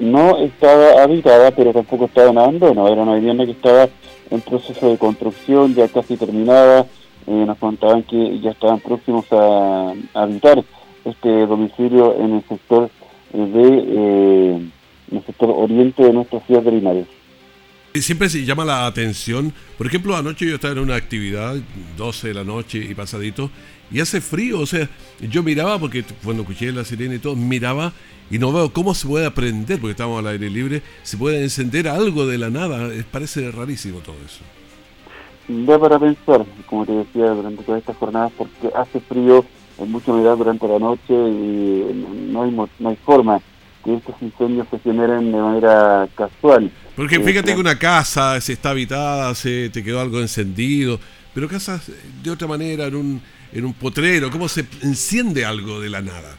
no 0.00 0.38
estaba 0.38 1.02
habitada, 1.02 1.50
pero 1.52 1.72
tampoco 1.72 2.06
estaba 2.06 2.30
en 2.30 2.38
abandono. 2.38 2.88
Era 2.88 3.02
una 3.02 3.14
vivienda 3.14 3.44
que 3.44 3.52
estaba 3.52 3.88
en 4.30 4.40
proceso 4.40 4.90
de 4.90 4.98
construcción, 4.98 5.74
ya 5.74 5.88
casi 5.88 6.16
terminada. 6.16 6.86
Eh, 7.26 7.44
nos 7.46 7.58
contaban 7.58 8.02
que 8.02 8.40
ya 8.40 8.50
estaban 8.50 8.80
próximos 8.80 9.26
a, 9.32 9.92
habitar 10.14 10.62
este 11.04 11.46
domicilio 11.46 12.16
en 12.18 12.34
el 12.34 12.44
sector 12.48 12.90
de 13.32 13.84
eh, 13.88 14.60
el 15.12 15.24
sector 15.24 15.50
oriente 15.50 16.02
de 16.02 16.12
nuestra 16.12 16.40
ciudad 16.40 16.62
de 16.62 16.72
Linares. 16.72 17.06
Siempre 17.94 18.28
se 18.28 18.44
llama 18.44 18.64
la 18.64 18.86
atención. 18.86 19.52
Por 19.76 19.86
ejemplo, 19.86 20.16
anoche 20.16 20.46
yo 20.46 20.54
estaba 20.54 20.74
en 20.74 20.80
una 20.80 20.94
actividad, 20.94 21.56
12 21.96 22.28
de 22.28 22.34
la 22.34 22.44
noche 22.44 22.78
y 22.78 22.94
pasadito, 22.94 23.50
y 23.90 24.00
hace 24.00 24.20
frío. 24.20 24.60
O 24.60 24.66
sea, 24.66 24.88
yo 25.20 25.42
miraba, 25.42 25.78
porque 25.78 26.04
cuando 26.24 26.42
escuché 26.42 26.72
la 26.72 26.84
sirena 26.84 27.14
y 27.14 27.18
todo, 27.18 27.36
miraba 27.36 27.92
y 28.30 28.38
no 28.38 28.52
veo 28.52 28.72
cómo 28.72 28.94
se 28.94 29.08
puede 29.08 29.26
aprender, 29.26 29.80
porque 29.80 29.92
estamos 29.92 30.18
al 30.18 30.28
aire 30.28 30.48
libre, 30.48 30.82
se 31.02 31.16
puede 31.16 31.42
encender 31.42 31.88
algo 31.88 32.26
de 32.26 32.38
la 32.38 32.50
nada. 32.50 32.88
parece 33.10 33.50
rarísimo 33.50 33.98
todo 33.98 34.16
eso. 34.24 34.40
Da 35.48 35.78
para 35.78 35.98
pensar, 35.98 36.46
como 36.66 36.86
te 36.86 36.92
decía, 36.92 37.30
durante 37.30 37.64
todas 37.64 37.80
estas 37.80 37.96
jornadas, 37.96 38.32
porque 38.38 38.70
hace 38.76 39.00
frío, 39.00 39.44
hay 39.80 39.88
mucha 39.88 40.12
humedad 40.12 40.36
durante 40.36 40.68
la 40.68 40.78
noche 40.78 41.12
y 41.12 42.30
no 42.30 42.42
hay, 42.44 42.50
no 42.78 42.88
hay 42.88 42.96
forma 43.04 43.40
que 43.84 43.94
estos 43.94 44.14
incendios 44.20 44.66
se 44.70 44.78
generen 44.78 45.32
de 45.32 45.38
manera 45.38 46.08
casual. 46.14 46.70
Porque 46.94 47.16
eh, 47.16 47.20
fíjate 47.20 47.54
que 47.54 47.60
una 47.60 47.78
casa, 47.78 48.40
se 48.40 48.52
está 48.52 48.70
habitada, 48.70 49.34
se 49.34 49.70
te 49.70 49.82
quedó 49.82 50.00
algo 50.00 50.20
encendido, 50.20 51.00
pero 51.34 51.48
casas 51.48 51.90
de 52.22 52.30
otra 52.30 52.46
manera, 52.46 52.86
en 52.86 52.94
un 52.94 53.22
en 53.52 53.64
un 53.64 53.74
potrero? 53.74 54.30
¿Cómo 54.30 54.48
se 54.48 54.64
enciende 54.82 55.44
algo 55.44 55.80
de 55.80 55.90
la 55.90 56.00
nada? 56.00 56.36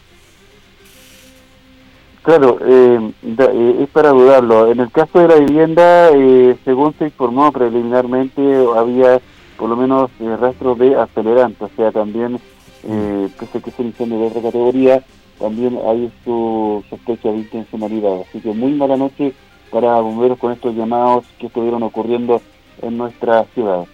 Claro, 2.24 2.60
eh, 2.64 3.12
eh, 3.24 3.78
es 3.82 3.90
para 3.90 4.10
dudarlo. 4.10 4.72
En 4.72 4.80
el 4.80 4.92
caso 4.92 5.20
de 5.20 5.28
la 5.28 5.36
vivienda, 5.36 6.10
eh, 6.14 6.56
según 6.64 6.94
se 7.00 7.06
informó 7.06 7.52
preliminarmente, 7.52 8.42
había 8.76 9.20
por 9.58 9.70
lo 9.70 9.76
menos 9.76 10.10
rastros 10.40 10.78
de 10.80 10.96
acelerante, 10.96 11.66
o 11.66 11.70
sea, 11.76 11.92
también, 11.92 12.40
eh, 12.84 13.30
pese 13.40 13.62
que 13.62 13.70
es 13.70 13.78
un 13.78 13.88
incendio 13.88 14.20
de 14.20 14.28
otra 14.28 14.42
categoría, 14.42 15.04
también 15.40 15.80
hay 15.88 16.12
su 16.24 16.84
sospecha 16.90 17.30
de 17.30 17.38
intencionalidad. 17.38 18.22
Así 18.22 18.40
que 18.40 18.54
muy 18.54 18.74
mala 18.74 18.98
noche 18.98 19.34
para 19.72 20.00
bomberos 20.00 20.40
con 20.40 20.52
estos 20.52 20.76
llamados 20.76 21.26
que 21.40 21.48
estuvieron 21.48 21.84
ocurriendo 21.84 22.42
en 22.82 22.98
nuestra 22.98 23.46
ciudad. 23.54 23.86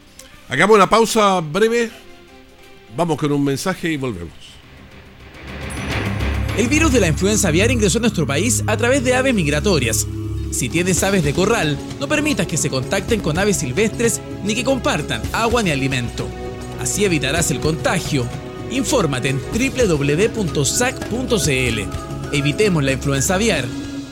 Hagamos 0.49 0.77
una 0.77 0.89
pausa 0.89 1.41
breve, 1.41 1.91
vamos 2.97 3.17
con 3.17 3.31
un 3.31 3.43
mensaje 3.43 3.91
y 3.91 3.97
volvemos. 3.97 4.33
El 6.57 6.67
virus 6.67 6.91
de 6.91 6.99
la 6.99 7.07
influenza 7.07 7.49
aviar 7.49 7.69
ingresó 7.69 7.99
a 7.99 8.01
nuestro 8.01 8.25
país 8.25 8.63
a 8.65 8.75
través 8.75 9.03
de 9.03 9.13
aves 9.13 9.35
migratorias. 9.35 10.07
Si 10.51 10.69
tienes 10.69 11.03
aves 11.03 11.23
de 11.23 11.33
corral, 11.33 11.77
no 11.99 12.07
permitas 12.07 12.47
que 12.47 12.57
se 12.57 12.71
contacten 12.71 13.21
con 13.21 13.37
aves 13.37 13.57
silvestres 13.57 14.19
ni 14.43 14.55
que 14.55 14.63
compartan 14.63 15.21
agua 15.31 15.61
ni 15.61 15.69
alimento. 15.69 16.27
Así 16.81 17.05
evitarás 17.05 17.51
el 17.51 17.59
contagio. 17.59 18.25
Infórmate 18.71 19.29
en 19.29 19.39
www.sac.cl. 19.39 20.57
Evitemos 22.33 22.83
la 22.83 22.91
influenza 22.91 23.35
aviar. 23.35 23.65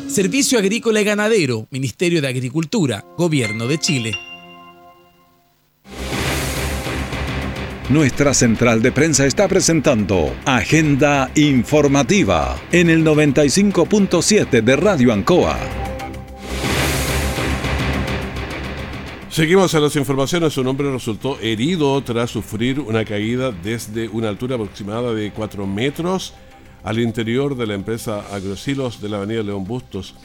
Servicio 0.08 0.60
Agrícola 0.60 1.01
y 1.01 1.04
Ganadero, 1.04 1.68
Ministerio 1.72 2.22
de 2.22 2.27
Agricultura, 2.27 3.04
Gobierno 3.18 3.65
de 3.65 3.80
Chile. 3.80 4.35
Nuestra 7.89 8.34
central 8.34 8.82
de 8.82 8.92
prensa 8.92 9.27
está 9.27 9.48
presentando 9.48 10.34
Agenda 10.44 11.30
Informativa 11.36 12.60
en 12.72 12.89
el 12.89 13.06
95.7 13.06 14.63
de 14.63 14.75
Radio 14.75 15.13
Ancoa. 15.13 15.56
Seguimos 19.30 19.75
a 19.75 19.80
las 19.80 19.96
informaciones. 19.98 20.58
Un 20.58 20.65
hombre 20.65 20.92
resultó 20.92 21.39
herido 21.42 22.01
tras 22.01 22.32
sufrir 22.32 22.80
una 22.80 23.06
caída 23.06 23.51
desde 23.51 24.10
una 24.10 24.30
altura 24.30 24.56
aproximada 24.56 25.13
de 25.13 25.32
4 25.32 25.68
metros 25.68 26.34
al 26.84 26.98
interior 26.98 27.56
de 27.56 27.68
la 27.68 27.75
empresa 27.75 28.24
Agrosilos 28.32 29.00
de 29.00 29.10
la 29.10 29.18
avenida 29.18 29.44
León 29.44 29.63
Bustos. 29.63 30.15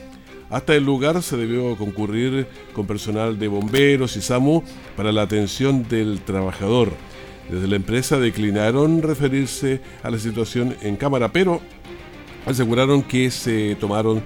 Hasta 0.48 0.74
el 0.74 0.84
lugar 0.84 1.22
se 1.22 1.36
debió 1.36 1.76
concurrir 1.76 2.46
con 2.72 2.86
personal 2.86 3.38
de 3.38 3.48
bomberos 3.48 4.16
y 4.16 4.22
SAMU 4.22 4.62
para 4.96 5.12
la 5.12 5.22
atención 5.22 5.86
del 5.86 6.20
trabajador. 6.22 6.94
Desde 7.50 7.66
la 7.66 7.76
empresa 7.76 8.18
declinaron 8.18 9.02
referirse 9.02 9.80
a 10.02 10.10
la 10.10 10.18
situación 10.18 10.76
en 10.82 10.96
cámara, 10.96 11.32
pero 11.32 11.60
aseguraron 12.46 13.02
que 13.02 13.30
se 13.30 13.76
tomaron 13.76 14.22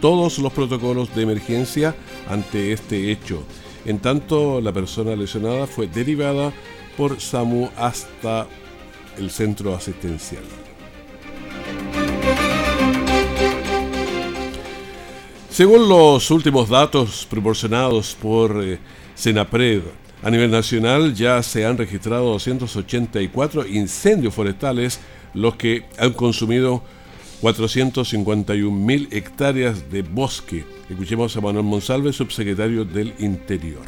todos 0.00 0.38
los 0.38 0.52
protocolos 0.52 1.14
de 1.14 1.22
emergencia 1.22 1.94
ante 2.28 2.72
este 2.72 3.12
hecho. 3.12 3.44
En 3.84 3.98
tanto, 3.98 4.60
la 4.60 4.72
persona 4.72 5.14
lesionada 5.14 5.66
fue 5.66 5.86
derivada 5.86 6.52
por 6.96 7.20
SAMU 7.20 7.68
hasta 7.76 8.46
el 9.18 9.30
centro 9.30 9.74
asistencial. 9.74 10.44
Según 15.50 15.88
los 15.88 16.30
últimos 16.30 16.70
datos 16.70 17.26
proporcionados 17.28 18.16
por 18.20 18.64
eh, 18.64 18.78
Senapred, 19.14 19.82
a 20.22 20.30
nivel 20.30 20.50
nacional 20.50 21.14
ya 21.14 21.42
se 21.42 21.66
han 21.66 21.76
registrado 21.76 22.26
284 22.26 23.66
incendios 23.66 24.32
forestales, 24.32 25.00
los 25.34 25.56
que 25.56 25.84
han 25.98 26.12
consumido 26.12 26.84
451.000 27.42 29.08
hectáreas 29.10 29.90
de 29.90 30.02
bosque. 30.02 30.64
Escuchemos 30.88 31.36
a 31.36 31.40
Manuel 31.40 31.64
Monsalve, 31.64 32.12
subsecretario 32.12 32.84
del 32.84 33.12
Interior. 33.18 33.82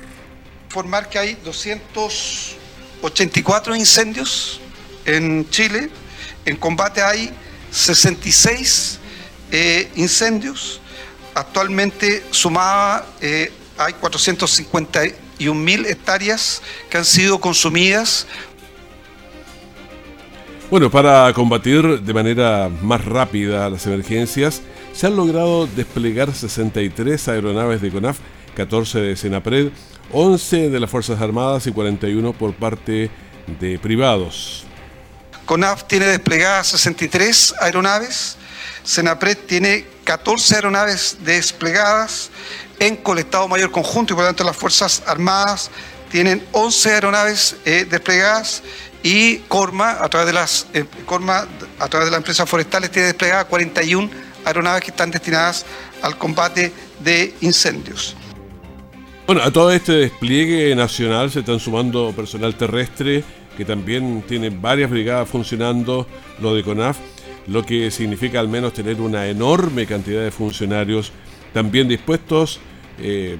Informar 0.66 1.08
que 1.08 1.18
hay 1.18 1.38
284 1.44 3.76
incendios 3.76 4.60
en 5.04 5.48
Chile. 5.50 5.88
En 6.44 6.56
combate 6.56 7.00
hay 7.00 7.30
66 7.70 8.98
eh, 9.52 9.88
incendios. 9.94 10.80
Actualmente 11.32 12.24
sumada 12.32 13.06
eh, 13.20 13.52
hay 13.78 13.92
450 13.92 15.23
y 15.38 15.48
un 15.48 15.64
mil 15.64 15.86
hectáreas 15.86 16.62
que 16.90 16.98
han 16.98 17.04
sido 17.04 17.40
consumidas. 17.40 18.26
Bueno, 20.70 20.90
para 20.90 21.32
combatir 21.32 22.00
de 22.00 22.14
manera 22.14 22.68
más 22.80 23.04
rápida 23.04 23.68
las 23.70 23.86
emergencias, 23.86 24.62
se 24.92 25.06
han 25.06 25.16
logrado 25.16 25.66
desplegar 25.66 26.32
63 26.32 27.28
aeronaves 27.28 27.80
de 27.80 27.90
CONAF, 27.90 28.18
14 28.56 29.00
de 29.00 29.16
Senapred, 29.16 29.70
11 30.12 30.70
de 30.70 30.80
las 30.80 30.90
Fuerzas 30.90 31.20
Armadas 31.20 31.66
y 31.66 31.72
41 31.72 32.32
por 32.32 32.54
parte 32.54 33.10
de 33.60 33.78
privados. 33.78 34.64
CONAF 35.46 35.84
tiene 35.84 36.06
desplegadas 36.06 36.68
63 36.68 37.54
aeronaves, 37.60 38.36
Senapred 38.84 39.36
tiene 39.46 39.86
14 40.04 40.56
aeronaves 40.56 41.18
desplegadas, 41.20 42.30
en 42.78 42.98
Estado 43.18 43.48
Mayor 43.48 43.70
Conjunto 43.70 44.12
y 44.12 44.16
por 44.16 44.24
lo 44.24 44.28
tanto 44.28 44.44
las 44.44 44.56
Fuerzas 44.56 45.02
Armadas 45.06 45.70
tienen 46.10 46.44
11 46.52 46.90
aeronaves 46.92 47.56
eh, 47.64 47.86
desplegadas 47.88 48.62
y 49.02 49.38
Corma 49.48 49.98
a 50.00 50.08
través 50.08 50.26
de 50.26 50.32
las 50.32 50.66
eh, 50.74 50.84
Corma 51.04 51.46
a 51.78 51.88
través 51.88 52.06
de 52.06 52.10
las 52.10 52.18
empresas 52.18 52.48
forestales 52.48 52.90
tiene 52.90 53.08
desplegadas 53.08 53.46
41 53.46 54.10
aeronaves 54.44 54.82
que 54.82 54.90
están 54.90 55.10
destinadas 55.10 55.64
al 56.02 56.18
combate 56.18 56.72
de 57.00 57.34
incendios. 57.40 58.16
Bueno, 59.26 59.42
a 59.42 59.50
todo 59.50 59.72
este 59.72 59.92
despliegue 59.92 60.74
nacional 60.76 61.30
se 61.30 61.40
están 61.40 61.58
sumando 61.58 62.12
personal 62.14 62.54
terrestre 62.56 63.24
que 63.56 63.64
también 63.64 64.22
tiene 64.26 64.50
varias 64.50 64.90
brigadas 64.90 65.28
funcionando, 65.28 66.06
lo 66.40 66.54
de 66.54 66.62
CONAF, 66.62 66.98
lo 67.46 67.64
que 67.64 67.90
significa 67.90 68.40
al 68.40 68.48
menos 68.48 68.72
tener 68.72 69.00
una 69.00 69.26
enorme 69.26 69.86
cantidad 69.86 70.22
de 70.22 70.30
funcionarios 70.30 71.12
también 71.54 71.88
dispuestos 71.88 72.60
eh, 72.98 73.38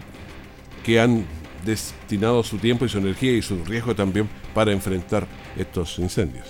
que 0.85 1.00
han 1.00 1.26
destinado 1.64 2.42
su 2.44 2.59
tiempo 2.59 2.85
y 2.85 2.88
su 2.88 2.99
energía 2.99 3.33
y 3.33 3.42
su 3.42 3.62
riesgo 3.64 3.94
también 3.94 4.30
para 4.54 4.73
enfrentar 4.73 5.26
estos 5.56 5.99
incendios. 5.99 6.47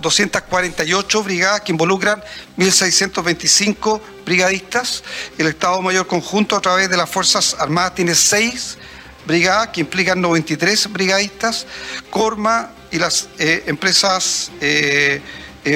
248 0.00 1.22
brigadas 1.22 1.60
que 1.62 1.72
involucran 1.72 2.22
1.625 2.56 4.00
brigadistas. 4.24 5.02
El 5.36 5.48
Estado 5.48 5.82
Mayor 5.82 6.06
Conjunto 6.06 6.56
a 6.56 6.60
través 6.60 6.88
de 6.88 6.96
las 6.96 7.10
Fuerzas 7.10 7.56
Armadas 7.58 7.94
tiene 7.94 8.14
6 8.14 8.78
brigadas 9.26 9.68
que 9.68 9.80
implican 9.80 10.20
93 10.20 10.92
brigadistas. 10.92 11.66
Corma 12.10 12.70
y 12.90 12.98
las 12.98 13.28
eh, 13.38 13.64
empresas 13.66 14.50
eh, 14.60 15.20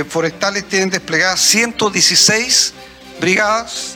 forestales 0.09 0.69
tienen 0.69 0.91
desplegadas 0.91 1.41
116 1.41 2.75
brigadas 3.21 3.96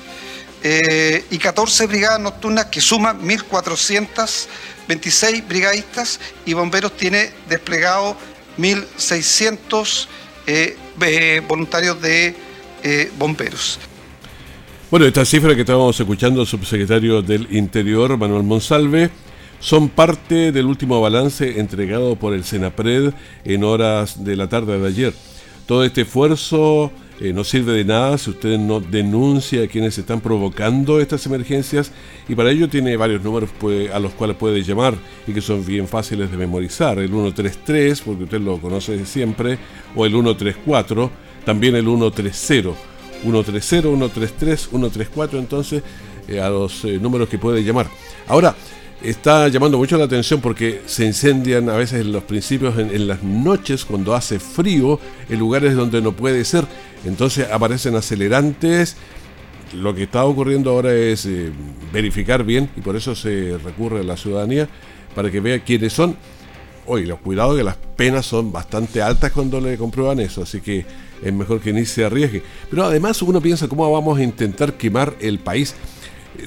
eh, 0.62 1.24
y 1.30 1.38
14 1.38 1.86
brigadas 1.86 2.20
nocturnas 2.20 2.66
que 2.66 2.82
suman 2.82 3.22
1.426 3.22 5.48
brigadistas 5.48 6.20
y 6.44 6.52
bomberos 6.52 6.94
tiene 6.96 7.30
desplegado 7.48 8.14
1.600 8.58 10.06
eh, 10.46 10.76
eh, 11.00 11.40
voluntarios 11.48 12.02
de 12.02 12.36
bomberos. 13.18 13.78
Bueno, 14.90 15.06
esta 15.06 15.24
cifra 15.24 15.54
que 15.54 15.60
estábamos 15.60 15.98
escuchando, 16.00 16.44
subsecretario 16.44 17.22
del 17.22 17.46
Interior, 17.54 18.18
Manuel 18.18 18.42
Monsalve, 18.42 19.10
son 19.60 19.88
parte 19.88 20.52
del 20.52 20.66
último 20.66 21.00
balance 21.00 21.60
entregado 21.60 22.16
por 22.16 22.34
el 22.34 22.44
Senapred 22.44 23.14
en 23.44 23.64
horas 23.64 24.22
de 24.24 24.36
la 24.36 24.48
tarde 24.48 24.78
de 24.78 24.88
ayer. 24.88 25.14
Todo 25.66 25.84
este 25.84 26.02
esfuerzo 26.02 26.92
eh, 27.20 27.32
no 27.34 27.44
sirve 27.44 27.72
de 27.72 27.84
nada 27.84 28.16
si 28.16 28.30
usted 28.30 28.58
no 28.58 28.80
denuncia 28.80 29.64
a 29.64 29.66
quienes 29.66 29.98
están 29.98 30.20
provocando 30.20 31.00
estas 31.00 31.26
emergencias 31.26 31.92
y 32.28 32.34
para 32.34 32.50
ello 32.50 32.68
tiene 32.68 32.96
varios 32.96 33.22
números 33.22 33.50
a 33.92 33.98
los 33.98 34.12
cuales 34.12 34.36
puede 34.36 34.62
llamar 34.62 34.94
y 35.26 35.32
que 35.34 35.42
son 35.42 35.64
bien 35.64 35.86
fáciles 35.86 36.30
de 36.30 36.36
memorizar. 36.38 36.98
El 36.98 37.08
133, 37.08 38.00
porque 38.00 38.24
usted 38.24 38.40
lo 38.40 38.58
conoce 38.58 39.04
siempre, 39.04 39.58
o 39.94 40.06
el 40.06 40.12
134, 40.12 41.10
también 41.44 41.76
el 41.76 41.84
130. 41.84 42.70
130, 43.22 43.88
133, 43.88 44.68
134, 44.70 45.38
entonces 45.38 45.82
eh, 46.26 46.40
a 46.40 46.48
los 46.48 46.84
eh, 46.84 46.98
números 46.98 47.28
que 47.28 47.38
puede 47.38 47.62
llamar. 47.62 47.86
Ahora, 48.28 48.54
está 49.02 49.48
llamando 49.48 49.78
mucho 49.78 49.96
la 49.96 50.04
atención 50.04 50.40
porque 50.40 50.82
se 50.86 51.06
incendian 51.06 51.68
a 51.68 51.76
veces 51.76 52.00
en 52.00 52.12
los 52.12 52.24
principios, 52.24 52.78
en, 52.78 53.06
las 53.06 53.22
noches, 53.22 53.84
cuando 53.84 54.14
hace 54.14 54.38
frío, 54.38 55.00
en 55.28 55.38
lugares 55.38 55.74
donde 55.74 56.00
no 56.00 56.12
puede 56.12 56.44
ser. 56.44 56.66
Entonces 57.04 57.50
aparecen 57.50 57.96
acelerantes. 57.96 58.96
Lo 59.72 59.94
que 59.94 60.04
está 60.04 60.24
ocurriendo 60.24 60.70
ahora 60.70 60.92
es 60.92 61.26
eh, 61.26 61.52
verificar 61.92 62.44
bien 62.44 62.68
y 62.76 62.80
por 62.80 62.96
eso 62.96 63.14
se 63.14 63.56
recurre 63.62 64.00
a 64.00 64.02
la 64.02 64.16
ciudadanía 64.16 64.68
para 65.14 65.30
que 65.30 65.40
vea 65.40 65.60
quiénes 65.60 65.92
son 65.92 66.16
oye, 66.90 67.06
los 67.06 67.20
cuidados 67.20 67.56
que 67.56 67.64
las 67.64 67.76
penas 67.76 68.26
son 68.26 68.52
bastante 68.52 69.02
altas 69.02 69.32
cuando 69.32 69.60
le 69.60 69.76
comprueban 69.76 70.20
eso, 70.20 70.42
así 70.42 70.60
que 70.60 70.84
es 71.22 71.32
mejor 71.32 71.60
que 71.60 71.72
ni 71.72 71.84
se 71.84 72.04
arriesgue. 72.04 72.42
Pero 72.68 72.84
además 72.84 73.22
uno 73.22 73.40
piensa 73.40 73.68
cómo 73.68 73.90
vamos 73.90 74.18
a 74.18 74.22
intentar 74.22 74.74
quemar 74.74 75.14
el 75.20 75.38
país. 75.38 75.74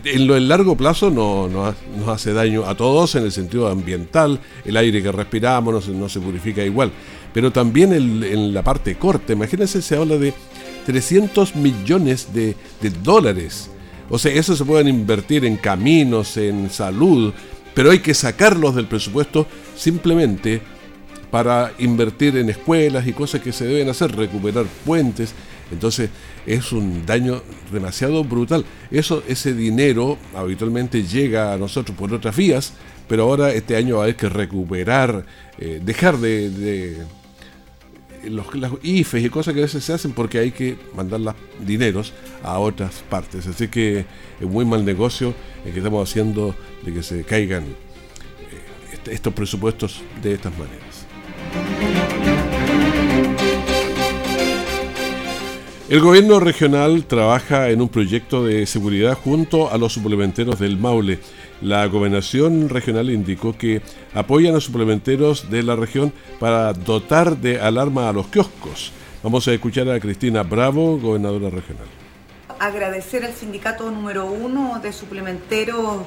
En 0.06 0.28
lo 0.28 0.40
largo 0.40 0.76
plazo 0.76 1.10
no, 1.10 1.48
nos 1.48 2.08
hace 2.08 2.34
daño 2.34 2.66
a 2.66 2.76
todos 2.76 3.16
en 3.16 3.24
el 3.24 3.32
sentido 3.32 3.68
ambiental, 3.68 4.40
el 4.66 4.78
aire 4.78 5.04
que 5.04 5.12
respiramos 5.12 5.88
no 5.90 6.10
se, 6.10 6.20
purifica 6.20 6.64
igual, 6.64 6.92
pero 7.34 7.52
también 7.52 7.94
en, 7.94 8.54
la 8.54 8.64
parte 8.64 8.96
corta, 8.96 9.34
imagínense, 9.34 9.82
se 9.82 9.96
habla 9.96 10.18
de 10.18 10.34
300 10.86 11.56
millones 11.56 12.34
de, 12.34 12.56
dólares. 13.02 13.70
O 14.10 14.20
sea, 14.20 14.32
eso 14.34 14.56
se 14.56 14.66
pueden 14.66 14.88
invertir 14.88 15.46
en 15.46 15.58
caminos, 15.58 16.38
en 16.38 16.70
salud, 16.70 17.34
pero 17.74 17.92
hay 17.92 18.00
que 18.00 18.14
sacarlos 18.14 18.76
del 18.76 18.88
presupuesto 18.88 19.48
simplemente 19.76 20.62
para 21.32 21.74
invertir 21.80 22.38
en 22.38 22.52
escuelas 22.52 23.08
y 23.08 23.14
cosas 23.14 23.42
que 23.42 23.52
se 23.52 23.66
deben 23.66 23.90
hacer, 23.90 24.16
recuperar 24.16 24.66
puentes. 24.86 25.34
Entonces 25.72 26.12
es 26.46 26.72
un 26.72 27.06
daño 27.08 27.42
demasiado 27.72 28.24
brutal. 28.24 28.64
Eso, 28.92 29.24
ese 29.28 29.56
dinero 29.56 30.20
habitualmente 30.36 31.02
llega 31.04 31.52
a 31.52 31.58
nosotros 31.58 31.98
por 31.98 32.14
otras 32.14 32.36
vías, 32.36 32.74
pero 33.08 33.24
ahora 33.24 33.52
este 33.52 33.76
año 33.76 34.02
haber 34.02 34.16
que 34.16 34.30
recuperar, 34.30 35.26
eh, 35.58 35.82
dejar 35.84 36.18
de, 36.18 36.98
los, 38.30 38.54
las 38.56 38.72
IFES 38.82 39.26
y 39.26 39.30
cosas 39.30 39.54
que 39.54 39.62
a 39.62 39.64
veces 39.64 39.84
se 39.84 39.94
hacen 39.94 40.12
porque 40.12 40.40
hay 40.40 40.52
que 40.52 40.78
mandar 40.96 41.20
los 41.20 41.36
dineros 41.66 42.14
a 42.44 42.60
otras 42.60 43.04
partes. 43.10 43.48
Así 43.48 43.68
que 43.68 44.06
es 44.40 44.48
muy 44.48 44.66
mal 44.66 44.86
negocio 44.86 45.34
el 45.66 45.74
que 45.74 45.80
estamos 45.80 46.10
haciendo 46.10 46.56
de 46.84 46.94
que 46.94 47.04
se 47.04 47.24
caigan 47.24 47.64
eh, 47.64 49.12
estos 49.12 49.34
presupuestos 49.34 50.02
de 50.22 50.34
estas 50.34 50.54
maneras. 50.58 51.08
El 55.90 56.00
gobierno 56.00 56.40
regional 56.40 57.06
trabaja 57.06 57.70
en 57.70 57.82
un 57.82 57.90
proyecto 57.90 58.44
de 58.44 58.66
seguridad 58.66 59.16
junto 59.16 59.72
a 59.72 59.78
los 59.78 59.94
suplementeros 59.94 60.58
del 60.58 60.78
Maule. 60.78 61.20
La 61.64 61.86
gobernación 61.86 62.68
regional 62.68 63.10
indicó 63.10 63.58
que 63.58 63.82
apoyan 64.14 64.54
a 64.54 64.60
suplementeros 64.60 65.50
de 65.50 65.64
la 65.64 65.78
región 65.78 66.12
para 66.38 66.74
dotar 66.74 67.38
de 67.38 67.62
alarma 67.62 68.10
a 68.10 68.12
los 68.12 68.28
kioscos. 68.28 68.92
Vamos 69.24 69.48
a 69.48 69.54
escuchar 69.54 69.90
a 69.90 69.98
Cristina 70.02 70.44
Bravo, 70.44 71.00
gobernadora 71.00 71.50
regional. 71.50 71.86
Agradecer 72.60 73.24
al 73.24 73.34
sindicato 73.34 73.90
número 73.90 74.26
uno 74.26 74.82
de 74.84 74.92
suplementeros 74.92 76.06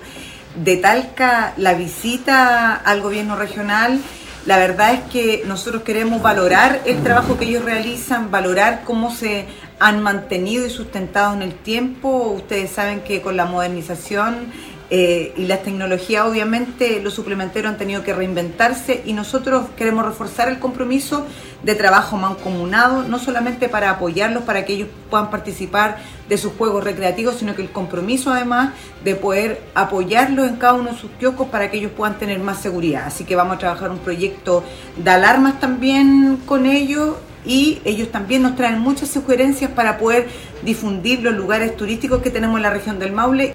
de 0.63 0.77
Talca 0.77 1.55
la 1.57 1.73
visita 1.73 2.75
al 2.75 3.01
gobierno 3.01 3.35
regional 3.35 3.99
la 4.47 4.59
verdad 4.59 4.95
es 4.95 5.01
que 5.11 5.43
nosotros 5.45 5.83
queremos 5.83 6.23
valorar 6.23 6.81
el 6.87 7.03
trabajo 7.03 7.37
que 7.37 7.47
ellos 7.47 7.65
realizan, 7.65 8.31
valorar 8.31 8.83
cómo 8.85 9.13
se 9.13 9.47
han 9.81 10.01
mantenido 10.05 10.65
y 10.65 10.71
sustentado 10.71 11.35
en 11.35 11.43
el 11.43 11.53
tiempo. 11.53 12.29
Ustedes 12.29 12.71
saben 12.71 13.01
que 13.01 13.21
con 13.21 13.37
la 13.37 13.47
modernización 13.47 14.53
eh, 14.89 15.33
y 15.37 15.47
las 15.47 15.65
tecnologías, 15.65 16.25
obviamente, 16.25 17.01
los 17.03 17.15
suplementeros 17.15 17.73
han 17.73 17.79
tenido 17.79 18.05
que 18.05 18.15
reinventarse 18.15 19.03
y 19.05 19.15
nosotros 19.15 19.67
queremos 19.77 20.05
reforzar 20.05 20.49
el 20.49 20.61
compromiso 20.61 21.27
de 21.65 21.75
trabajo 21.75 22.17
mancomunado, 22.17 23.03
no 23.03 23.19
solamente 23.19 23.69
para 23.69 23.91
apoyarlos, 23.91 24.45
para 24.45 24.65
que 24.65 24.75
ellos 24.75 24.89
puedan 25.11 25.31
participar 25.31 25.99
de 26.29 26.39
sus 26.39 26.53
juegos 26.53 26.85
recreativos, 26.85 27.37
sino 27.37 27.57
que 27.57 27.63
el 27.63 27.71
compromiso 27.71 28.31
además 28.31 28.75
de 29.03 29.17
poder 29.17 29.61
apoyarlos 29.75 30.49
en 30.49 30.57
cada 30.57 30.75
uno 30.75 30.93
de 30.93 30.99
sus 30.99 31.11
kioscos 31.19 31.49
para 31.49 31.69
que 31.71 31.79
ellos 31.79 31.91
puedan 31.97 32.19
tener 32.19 32.39
más 32.39 32.61
seguridad. 32.61 33.07
Así 33.07 33.25
que 33.25 33.35
vamos 33.35 33.57
a 33.57 33.59
trabajar 33.59 33.91
un 33.91 33.99
proyecto 33.99 34.63
de 34.97 35.11
alarmas 35.11 35.59
también 35.59 36.41
con 36.47 36.67
ellos 36.67 37.17
y 37.45 37.81
ellos 37.85 38.11
también 38.11 38.43
nos 38.43 38.57
traen 38.57 38.81
muchas 38.81 39.09
sugerencias 39.09 39.71
para 39.71 39.99
poder 39.99 40.29
difundir 40.65 41.23
los 41.23 41.35
lugares 41.35 41.77
turísticos 41.77 42.23
que 42.23 42.31
tenemos 42.31 42.57
en 42.57 42.63
la 42.63 42.71
región 42.71 42.99
del 42.99 43.13
Maule. 43.13 43.55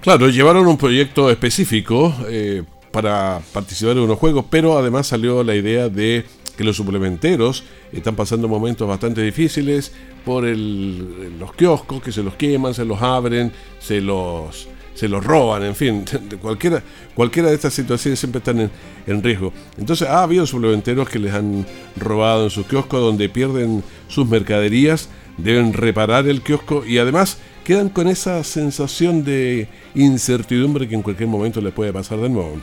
Claro, 0.00 0.30
llevaron 0.30 0.66
un 0.66 0.78
proyecto 0.78 1.30
específico 1.30 2.14
eh, 2.28 2.62
para 2.90 3.40
participar 3.52 3.98
en 3.98 4.04
unos 4.04 4.18
juegos, 4.18 4.46
pero 4.48 4.78
además 4.78 5.06
salió 5.06 5.44
la 5.44 5.54
idea 5.54 5.90
de 5.90 6.24
que 6.56 6.64
los 6.64 6.76
suplementeros 6.76 7.64
están 7.92 8.16
pasando 8.16 8.48
momentos 8.48 8.88
bastante 8.88 9.22
difíciles 9.22 9.92
por 10.24 10.46
el, 10.46 11.38
los 11.38 11.52
kioscos 11.52 12.02
que 12.02 12.12
se 12.12 12.22
los 12.22 12.34
queman, 12.34 12.72
se 12.72 12.86
los 12.86 13.02
abren, 13.02 13.52
se 13.78 14.00
los, 14.00 14.68
se 14.94 15.06
los 15.06 15.22
roban, 15.22 15.64
en 15.64 15.74
fin, 15.74 16.04
cualquiera, 16.40 16.82
cualquiera 17.14 17.50
de 17.50 17.54
estas 17.56 17.74
situaciones 17.74 18.18
siempre 18.18 18.38
están 18.38 18.70
en, 19.06 19.22
riesgo. 19.22 19.52
Entonces 19.76 20.08
ha 20.08 20.22
habido 20.22 20.46
suplementeros 20.46 21.10
que 21.10 21.18
les 21.18 21.34
han 21.34 21.66
robado 21.96 22.44
en 22.44 22.50
sus 22.50 22.66
kioscos 22.66 23.02
donde 23.02 23.28
pierden 23.28 23.84
sus 24.08 24.26
mercaderías, 24.26 25.10
deben 25.36 25.74
reparar 25.74 26.26
el 26.26 26.40
kiosco 26.40 26.86
y 26.86 26.96
además 26.96 27.38
quedan 27.64 27.88
con 27.88 28.08
esa 28.08 28.42
sensación 28.44 29.24
de 29.24 29.68
incertidumbre 29.94 30.88
que 30.88 30.94
en 30.94 31.02
cualquier 31.02 31.28
momento 31.28 31.60
les 31.60 31.72
puede 31.72 31.92
pasar 31.92 32.18
de 32.18 32.28
nuevo. 32.28 32.56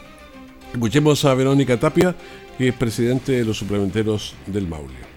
Escuchemos 0.74 1.24
a 1.26 1.34
Verónica 1.34 1.78
Tapia, 1.78 2.16
que 2.58 2.70
es 2.70 2.74
presidente 2.74 3.32
de 3.32 3.46
los 3.46 3.58
suplementeros 3.58 4.36
del 4.46 4.68
Maule. 4.68 5.08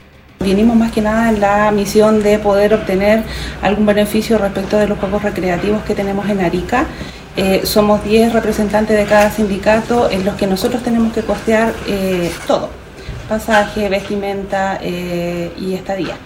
Vinimos 0.41 0.75
más 0.75 0.91
que 0.91 1.03
nada 1.03 1.29
en 1.29 1.41
la 1.41 1.71
misión 1.71 2.23
de 2.23 2.39
poder 2.39 2.73
obtener 2.73 3.23
algún 3.61 3.85
beneficio 3.85 4.39
respecto 4.39 4.79
de 4.79 4.89
los 4.89 4.99
juegos 4.99 5.23
recreativos 5.23 5.83
que 5.83 5.95
tenemos 5.95 6.29
en 6.31 6.41
Arica. 6.41 6.87
Eh, 7.37 7.61
somos 7.65 8.03
10 8.05 8.33
representantes 8.33 8.97
de 8.97 9.05
cada 9.05 9.31
sindicato 9.31 10.11
en 10.11 10.25
los 10.25 10.37
que 10.37 10.47
nosotros 10.47 10.83
tenemos 10.83 11.13
que 11.13 11.23
costear 11.23 11.75
eh, 11.87 12.33
todo, 12.47 12.71
pasaje, 13.29 13.89
vestimenta 13.89 14.79
eh, 14.83 15.53
y 15.61 15.75
estadía. 15.75 16.17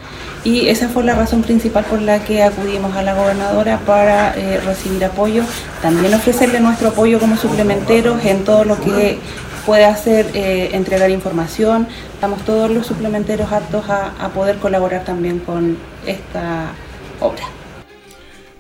Y 0.44 0.68
esa 0.68 0.90
fue 0.90 1.04
la 1.04 1.14
razón 1.14 1.42
principal 1.42 1.84
por 1.86 2.02
la 2.02 2.22
que 2.22 2.42
acudimos 2.42 2.94
a 2.94 3.02
la 3.02 3.14
gobernadora 3.14 3.80
para 3.80 4.34
recibir 4.64 5.02
apoyo, 5.02 5.42
también 5.80 6.12
ofrecerle 6.12 6.60
nuestro 6.60 6.88
apoyo 6.88 7.18
como 7.18 7.38
suplementeros 7.38 8.22
en 8.26 8.44
todo 8.44 8.64
lo 8.64 8.78
que 8.78 9.18
puede 9.64 9.84
hacer 9.84 10.30
eh, 10.34 10.70
entregar 10.72 11.10
información. 11.10 11.88
Estamos 12.12 12.44
todos 12.44 12.70
los 12.70 12.86
suplementeros 12.86 13.50
aptos 13.52 13.88
a, 13.88 14.30
poder 14.34 14.56
colaborar 14.56 15.04
también 15.04 15.38
con 15.38 15.76
esta 16.06 16.72
obra. 17.20 17.44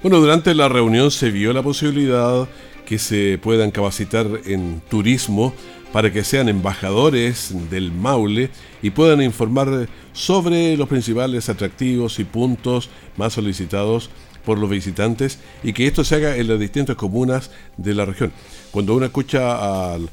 Bueno, 0.02 0.20
durante 0.20 0.54
la 0.54 0.68
reunión 0.68 1.10
se 1.10 1.30
vio 1.30 1.52
la 1.52 1.62
posibilidad 1.62 2.46
que 2.84 2.98
se 2.98 3.38
puedan 3.42 3.70
capacitar 3.70 4.26
en 4.44 4.82
turismo 4.88 5.54
para 5.94 6.12
que 6.12 6.24
sean 6.24 6.48
embajadores 6.48 7.54
del 7.70 7.92
Maule 7.92 8.50
y 8.82 8.90
puedan 8.90 9.22
informar 9.22 9.88
sobre 10.12 10.76
los 10.76 10.88
principales 10.88 11.48
atractivos 11.48 12.18
y 12.18 12.24
puntos 12.24 12.90
más 13.16 13.34
solicitados 13.34 14.10
por 14.44 14.58
los 14.58 14.68
visitantes 14.68 15.38
y 15.62 15.72
que 15.72 15.86
esto 15.86 16.02
se 16.02 16.16
haga 16.16 16.36
en 16.36 16.48
las 16.48 16.58
distintas 16.58 16.96
comunas 16.96 17.52
de 17.76 17.94
la 17.94 18.06
región. 18.06 18.32
Cuando 18.72 18.96
uno 18.96 19.06
escucha 19.06 19.92
al 19.94 20.10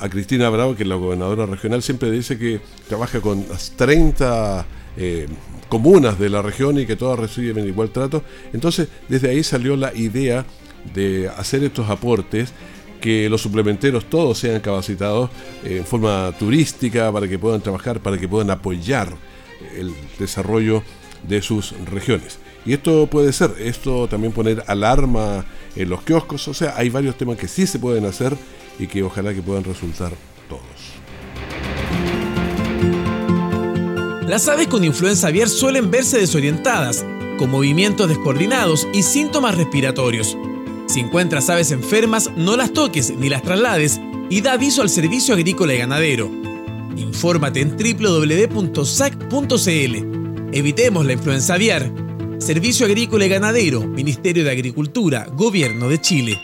a 0.00 0.08
Cristina 0.08 0.48
Bravo, 0.48 0.74
que 0.74 0.84
es 0.84 0.88
la 0.88 0.94
gobernadora 0.94 1.44
regional, 1.44 1.82
siempre 1.82 2.10
dice 2.10 2.38
que 2.38 2.58
trabaja 2.88 3.20
con 3.20 3.44
las 3.46 3.72
30 3.72 4.64
eh, 4.96 5.26
comunas 5.68 6.18
de 6.18 6.30
la 6.30 6.40
región 6.40 6.78
y 6.78 6.86
que 6.86 6.96
todas 6.96 7.18
reciben 7.18 7.68
igual 7.68 7.90
trato. 7.90 8.22
Entonces, 8.54 8.88
desde 9.10 9.28
ahí 9.28 9.44
salió 9.44 9.76
la 9.76 9.94
idea 9.94 10.46
de 10.94 11.28
hacer 11.28 11.64
estos 11.64 11.90
aportes, 11.90 12.54
que 13.04 13.28
los 13.28 13.42
suplementeros 13.42 14.06
todos 14.06 14.38
sean 14.38 14.62
capacitados 14.62 15.28
en 15.62 15.84
forma 15.84 16.32
turística 16.38 17.12
para 17.12 17.28
que 17.28 17.38
puedan 17.38 17.60
trabajar, 17.60 18.00
para 18.00 18.16
que 18.16 18.26
puedan 18.26 18.48
apoyar 18.48 19.14
el 19.76 19.92
desarrollo 20.18 20.82
de 21.28 21.42
sus 21.42 21.74
regiones. 21.84 22.38
Y 22.64 22.72
esto 22.72 23.06
puede 23.06 23.34
ser, 23.34 23.50
esto 23.58 24.08
también 24.08 24.32
poner 24.32 24.64
alarma 24.68 25.44
en 25.76 25.90
los 25.90 26.00
kioscos, 26.00 26.48
o 26.48 26.54
sea, 26.54 26.78
hay 26.78 26.88
varios 26.88 27.18
temas 27.18 27.36
que 27.36 27.46
sí 27.46 27.66
se 27.66 27.78
pueden 27.78 28.06
hacer 28.06 28.38
y 28.78 28.86
que 28.86 29.02
ojalá 29.02 29.34
que 29.34 29.42
puedan 29.42 29.64
resultar 29.64 30.12
todos. 30.48 30.62
Las 34.26 34.48
aves 34.48 34.68
con 34.68 34.82
influenza 34.82 35.28
aviar 35.28 35.50
suelen 35.50 35.90
verse 35.90 36.16
desorientadas, 36.16 37.04
con 37.38 37.50
movimientos 37.50 38.08
descoordinados 38.08 38.88
y 38.94 39.02
síntomas 39.02 39.56
respiratorios. 39.58 40.38
Si 40.94 41.00
encuentras 41.00 41.50
aves 41.50 41.72
enfermas, 41.72 42.30
no 42.36 42.56
las 42.56 42.72
toques 42.72 43.12
ni 43.18 43.28
las 43.28 43.42
traslades 43.42 44.00
y 44.30 44.42
da 44.42 44.52
aviso 44.52 44.80
al 44.80 44.88
Servicio 44.88 45.34
Agrícola 45.34 45.74
y 45.74 45.78
Ganadero. 45.78 46.30
Infórmate 46.96 47.62
en 47.62 47.70
www.sac.cl. 47.76 48.76
Evitemos 50.52 51.04
la 51.04 51.12
influenza 51.14 51.54
aviar. 51.54 51.90
Servicio 52.38 52.86
Agrícola 52.86 53.26
y 53.26 53.28
Ganadero, 53.28 53.80
Ministerio 53.80 54.44
de 54.44 54.52
Agricultura, 54.52 55.26
Gobierno 55.32 55.88
de 55.88 56.00
Chile. 56.00 56.40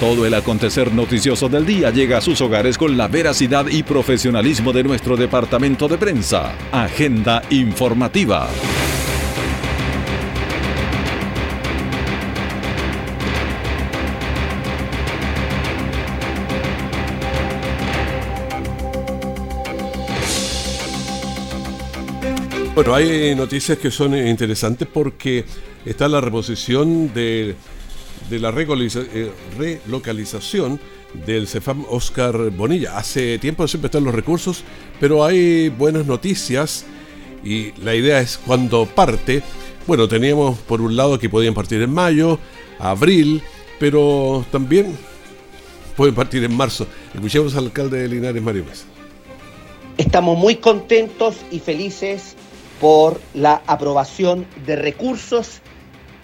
Todo 0.00 0.24
el 0.24 0.32
acontecer 0.32 0.94
noticioso 0.94 1.50
del 1.50 1.66
día 1.66 1.90
llega 1.90 2.16
a 2.16 2.22
sus 2.22 2.40
hogares 2.40 2.78
con 2.78 2.96
la 2.96 3.08
veracidad 3.08 3.66
y 3.66 3.82
profesionalismo 3.82 4.72
de 4.72 4.84
nuestro 4.84 5.18
departamento 5.18 5.86
de 5.86 5.98
prensa. 5.98 6.56
Agenda 6.72 7.42
informativa. 7.50 8.48
Bueno, 22.78 22.94
hay 22.94 23.34
noticias 23.34 23.76
que 23.76 23.90
son 23.90 24.16
interesantes 24.16 24.86
porque 24.86 25.44
está 25.84 26.06
la 26.06 26.20
reposición 26.20 27.12
de, 27.12 27.56
la 28.30 28.50
eh, 28.50 29.30
relocalización 29.58 30.78
del 31.26 31.48
CEFAM 31.48 31.86
Oscar 31.90 32.50
Bonilla. 32.50 32.96
Hace 32.96 33.40
tiempo 33.40 33.66
siempre 33.66 33.86
están 33.86 34.04
los 34.04 34.14
recursos, 34.14 34.62
pero 35.00 35.24
hay 35.24 35.70
buenas 35.70 36.06
noticias 36.06 36.86
y 37.42 37.72
la 37.82 37.96
idea 37.96 38.20
es 38.20 38.38
cuando 38.38 38.86
parte. 38.86 39.42
Bueno, 39.88 40.06
teníamos 40.06 40.56
por 40.58 40.80
un 40.80 40.94
lado 40.94 41.18
que 41.18 41.28
podían 41.28 41.54
partir 41.54 41.82
en 41.82 41.92
mayo, 41.92 42.38
abril, 42.78 43.42
pero 43.80 44.46
también 44.52 44.96
pueden 45.96 46.14
partir 46.14 46.44
en 46.44 46.56
marzo. 46.56 46.86
Escuchemos 47.12 47.56
al 47.56 47.64
alcalde 47.64 47.98
de 48.02 48.08
Linares, 48.08 48.40
Mario 48.40 48.64
Mesa. 48.64 48.84
Estamos 49.96 50.38
muy 50.38 50.54
contentos 50.54 51.34
y 51.50 51.58
felices 51.58 52.36
por 52.80 53.20
la 53.34 53.62
aprobación 53.66 54.46
de 54.66 54.76
recursos, 54.76 55.60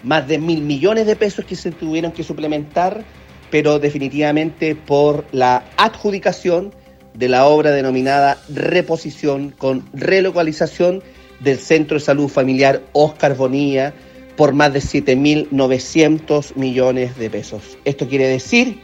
más 0.03 0.27
de 0.27 0.37
mil 0.37 0.61
millones 0.61 1.07
de 1.07 1.15
pesos 1.15 1.45
que 1.45 1.55
se 1.55 1.71
tuvieron 1.71 2.11
que 2.11 2.23
suplementar, 2.23 3.03
pero 3.51 3.79
definitivamente 3.79 4.75
por 4.75 5.25
la 5.31 5.65
adjudicación 5.77 6.73
de 7.13 7.29
la 7.29 7.45
obra 7.45 7.71
denominada 7.71 8.37
reposición 8.49 9.51
con 9.51 9.85
relocalización 9.93 11.01
del 11.39 11.59
Centro 11.59 11.97
de 11.97 12.03
Salud 12.03 12.27
Familiar 12.27 12.81
Oscar 12.93 13.35
Bonilla 13.35 13.93
por 14.35 14.53
más 14.53 14.73
de 14.73 14.79
7.900 14.79 16.55
millones 16.55 17.17
de 17.17 17.29
pesos. 17.29 17.77
Esto 17.85 18.07
quiere 18.07 18.27
decir, 18.27 18.79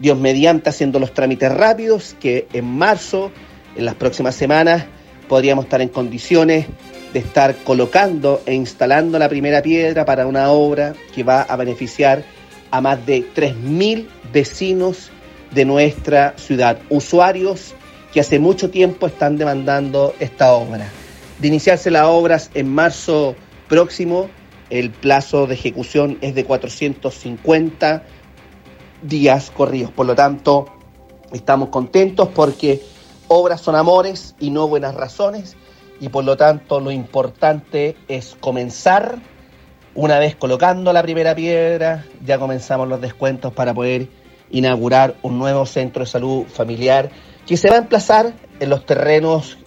Dios 0.00 0.18
mediante, 0.18 0.70
haciendo 0.70 0.98
los 0.98 1.14
trámites 1.14 1.52
rápidos, 1.52 2.16
que 2.20 2.48
en 2.52 2.64
marzo, 2.64 3.30
en 3.76 3.84
las 3.84 3.94
próximas 3.94 4.34
semanas, 4.34 4.86
podríamos 5.28 5.66
estar 5.66 5.80
en 5.80 5.88
condiciones 5.88 6.66
de 7.12 7.18
estar 7.18 7.56
colocando 7.64 8.42
e 8.46 8.54
instalando 8.54 9.18
la 9.18 9.28
primera 9.28 9.62
piedra 9.62 10.04
para 10.04 10.26
una 10.26 10.50
obra 10.50 10.94
que 11.14 11.22
va 11.22 11.42
a 11.42 11.56
beneficiar 11.56 12.24
a 12.70 12.80
más 12.80 13.04
de 13.06 13.24
3.000 13.34 14.06
vecinos 14.32 15.10
de 15.52 15.64
nuestra 15.64 16.34
ciudad, 16.36 16.78
usuarios 16.90 17.74
que 18.12 18.20
hace 18.20 18.38
mucho 18.38 18.70
tiempo 18.70 19.06
están 19.06 19.36
demandando 19.36 20.14
esta 20.18 20.52
obra. 20.52 20.88
De 21.38 21.48
iniciarse 21.48 21.90
las 21.90 22.04
obras 22.06 22.50
en 22.54 22.68
marzo 22.74 23.36
próximo, 23.68 24.28
el 24.70 24.90
plazo 24.90 25.46
de 25.46 25.54
ejecución 25.54 26.18
es 26.20 26.34
de 26.34 26.44
450 26.44 28.02
días 29.02 29.50
corridos. 29.50 29.90
Por 29.92 30.06
lo 30.06 30.14
tanto, 30.14 30.66
estamos 31.32 31.68
contentos 31.68 32.28
porque 32.34 32.82
obras 33.28 33.60
son 33.60 33.76
amores 33.76 34.34
y 34.40 34.50
no 34.50 34.68
buenas 34.68 34.94
razones 34.94 35.56
y 36.00 36.08
por 36.08 36.24
lo 36.24 36.36
tanto 36.36 36.80
lo 36.80 36.90
importante 36.90 37.96
es 38.08 38.36
comenzar. 38.40 39.18
Una 39.94 40.18
vez 40.18 40.36
colocando 40.36 40.92
la 40.92 41.02
primera 41.02 41.34
piedra, 41.34 42.04
ya 42.24 42.38
comenzamos 42.38 42.88
los 42.88 43.00
descuentos 43.00 43.52
para 43.52 43.74
poder 43.74 44.08
inaugurar 44.50 45.16
un 45.22 45.38
nuevo 45.38 45.66
centro 45.66 46.04
de 46.04 46.10
salud 46.10 46.44
familiar 46.46 47.10
que 47.46 47.56
se 47.56 47.68
va 47.68 47.76
a 47.76 47.78
emplazar 47.78 48.32
en 48.60 48.70
los 48.70 48.86
terrenos 48.86 49.58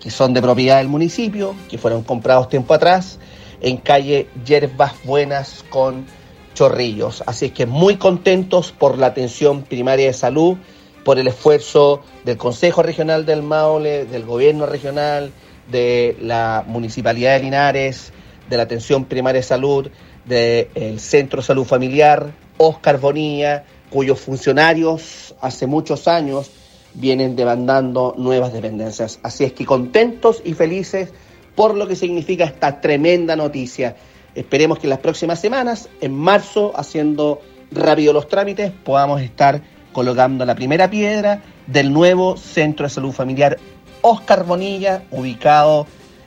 que 0.00 0.10
son 0.10 0.34
de 0.34 0.42
propiedad 0.42 0.78
del 0.78 0.88
municipio, 0.88 1.54
que 1.70 1.78
fueron 1.78 2.02
comprados 2.02 2.48
tiempo 2.48 2.74
atrás, 2.74 3.18
en 3.60 3.76
calle 3.76 4.28
Yerbas 4.44 4.94
Buenas 5.04 5.64
con 5.70 6.06
Chorrillos. 6.54 7.22
Así 7.26 7.46
es 7.46 7.52
que 7.52 7.66
muy 7.66 7.96
contentos 7.96 8.72
por 8.72 8.98
la 8.98 9.06
atención 9.06 9.62
primaria 9.62 10.06
de 10.06 10.12
salud, 10.12 10.58
por 11.04 11.18
el 11.18 11.28
esfuerzo 11.28 12.02
del 12.24 12.36
Consejo 12.36 12.82
Regional 12.82 13.26
del 13.26 13.42
Maule, 13.42 14.04
del 14.04 14.24
Gobierno 14.24 14.66
Regional, 14.66 15.32
de 15.70 16.16
la 16.20 16.64
Municipalidad 16.66 17.36
de 17.36 17.44
Linares, 17.44 18.12
de 18.48 18.56
la 18.56 18.64
Atención 18.64 19.04
Primaria 19.04 19.40
de 19.40 19.46
Salud, 19.46 19.88
del 20.24 21.00
Centro 21.00 21.40
de 21.40 21.46
Salud 21.46 21.64
Familiar, 21.64 22.32
Oscar 22.58 22.98
Bonilla, 22.98 23.64
cuyos 23.90 24.20
funcionarios 24.20 25.34
hace 25.40 25.66
muchos 25.66 26.08
años 26.08 26.50
vienen 26.94 27.36
demandando 27.36 28.14
nuevas 28.16 28.52
dependencias. 28.52 29.18
Así 29.22 29.44
es 29.44 29.52
que 29.52 29.64
contentos 29.64 30.42
y 30.44 30.54
felices 30.54 31.12
por 31.54 31.76
lo 31.76 31.86
que 31.86 31.96
significa 31.96 32.44
esta 32.44 32.80
tremenda 32.80 33.36
noticia. 33.36 33.96
Esperemos 34.34 34.78
que 34.78 34.86
en 34.86 34.90
las 34.90 35.00
próximas 35.00 35.40
semanas, 35.40 35.88
en 36.00 36.14
marzo, 36.14 36.72
haciendo 36.74 37.40
rápido 37.70 38.12
los 38.12 38.28
trámites, 38.28 38.72
podamos 38.84 39.20
estar 39.20 39.62
colocando 39.92 40.44
la 40.44 40.54
primera 40.54 40.90
piedra 40.90 41.42
del 41.66 41.92
nuevo 41.92 42.36
Centro 42.36 42.84
de 42.84 42.90
Salud 42.90 43.12
Familiar 43.12 43.58
Oscar 44.00 44.44
Bonilla, 44.44 45.04
ubicado 45.10 45.86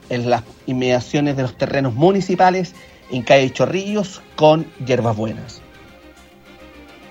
en 0.09 0.29
las 0.29 0.43
inmediaciones 0.65 1.35
de 1.35 1.43
los 1.43 1.57
terrenos 1.57 1.93
municipales 1.93 2.73
en 3.11 3.21
calle 3.21 3.51
Chorrillos 3.51 4.21
con 4.35 4.65
hierbas 4.85 5.15
buenas. 5.15 5.61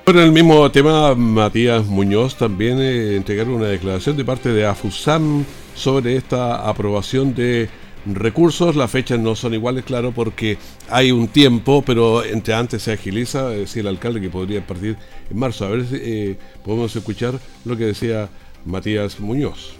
En 0.07 0.19
el 0.19 0.33
mismo 0.33 0.71
tema, 0.71 1.15
Matías 1.15 1.87
Muñoz 1.87 2.37
también 2.37 2.79
eh, 2.79 3.17
entregaron 3.17 3.55
una 3.55 3.69
declaración 3.69 4.17
de 4.17 4.25
parte 4.25 4.51
de 4.51 4.67
AFUSAM 4.67 5.45
sobre 5.75 6.17
esta 6.17 6.69
aprobación 6.69 7.35
de 7.35 7.71
recursos. 8.07 8.77
Las 8.77 8.91
fechas 8.91 9.19
no 9.19 9.35
son 9.35 9.55
iguales, 9.55 9.85
claro, 9.85 10.13
porque 10.13 10.59
hay 10.89 11.13
un 11.13 11.29
tiempo, 11.29 11.83
pero 11.83 12.25
entre 12.25 12.55
antes 12.55 12.83
se 12.83 12.93
agiliza. 12.93 13.49
Decía 13.49 13.83
el 13.83 13.89
alcalde 13.89 14.21
que 14.21 14.31
podría 14.31 14.67
partir 14.67 14.97
en 15.31 15.39
marzo. 15.39 15.65
A 15.65 15.69
ver 15.69 15.87
si 15.87 15.97
eh, 15.97 16.39
podemos 16.65 16.95
escuchar 16.95 17.39
lo 17.65 17.77
que 17.77 17.87
decía 17.87 18.29
Matías 18.65 19.21
Muñoz. 19.21 19.77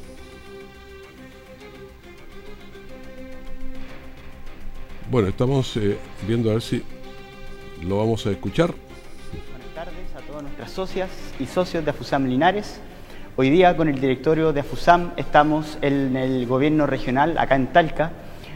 Bueno, 5.11 5.29
estamos 5.29 5.77
eh, 5.77 5.99
viendo 6.27 6.51
a 6.51 6.55
ver 6.55 6.63
si 6.63 6.83
lo 7.83 7.99
vamos 7.99 8.27
a 8.27 8.31
escuchar. 8.31 8.75
Buenas 9.51 9.75
tardes 9.75 10.15
a 10.17 10.27
todas 10.27 10.43
nuestras 10.43 10.71
socias 10.71 11.11
y 11.39 11.47
socios 11.47 11.85
de 11.85 11.91
AFUSAM 11.91 12.27
Linares. 12.27 12.81
Hoy 13.37 13.51
día 13.51 13.77
con 13.77 13.89
el 13.89 14.01
directorio 14.01 14.53
de 14.53 14.61
AFUSAM 14.61 15.11
estamos 15.17 15.77
en 15.83 16.17
el 16.17 16.47
gobierno 16.47 16.87
regional, 16.87 17.37
acá 17.37 17.57
en 17.57 17.67
Talca, 17.73 18.13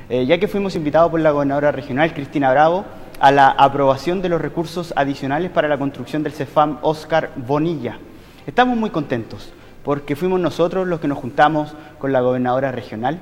eh, 0.09 0.25
ya 0.25 0.39
que 0.39 0.47
fuimos 0.47 0.77
invitados 0.77 1.11
por 1.11 1.19
la 1.19 1.33
gobernadora 1.33 1.73
regional, 1.73 2.15
Cristina 2.15 2.53
Bravo, 2.53 2.85
a 3.19 3.33
la 3.33 3.49
aprobación 3.49 4.23
de 4.23 4.29
los 4.29 4.41
recursos 4.41 4.95
adicionales 4.95 5.51
para 5.51 5.67
la 5.67 5.79
construcción 5.79 6.23
del 6.23 6.33
CEFAM 6.33 6.79
Oscar 6.83 7.33
Bonilla. 7.35 7.99
Estamos 8.47 8.77
muy 8.77 8.91
contentos 8.91 9.53
porque 9.83 10.15
fuimos 10.15 10.39
nosotros 10.39 10.87
los 10.87 11.01
que 11.01 11.09
nos 11.09 11.19
juntamos 11.19 11.75
con 11.99 12.13
la 12.13 12.21
gobernadora 12.21 12.71
regional 12.71 13.19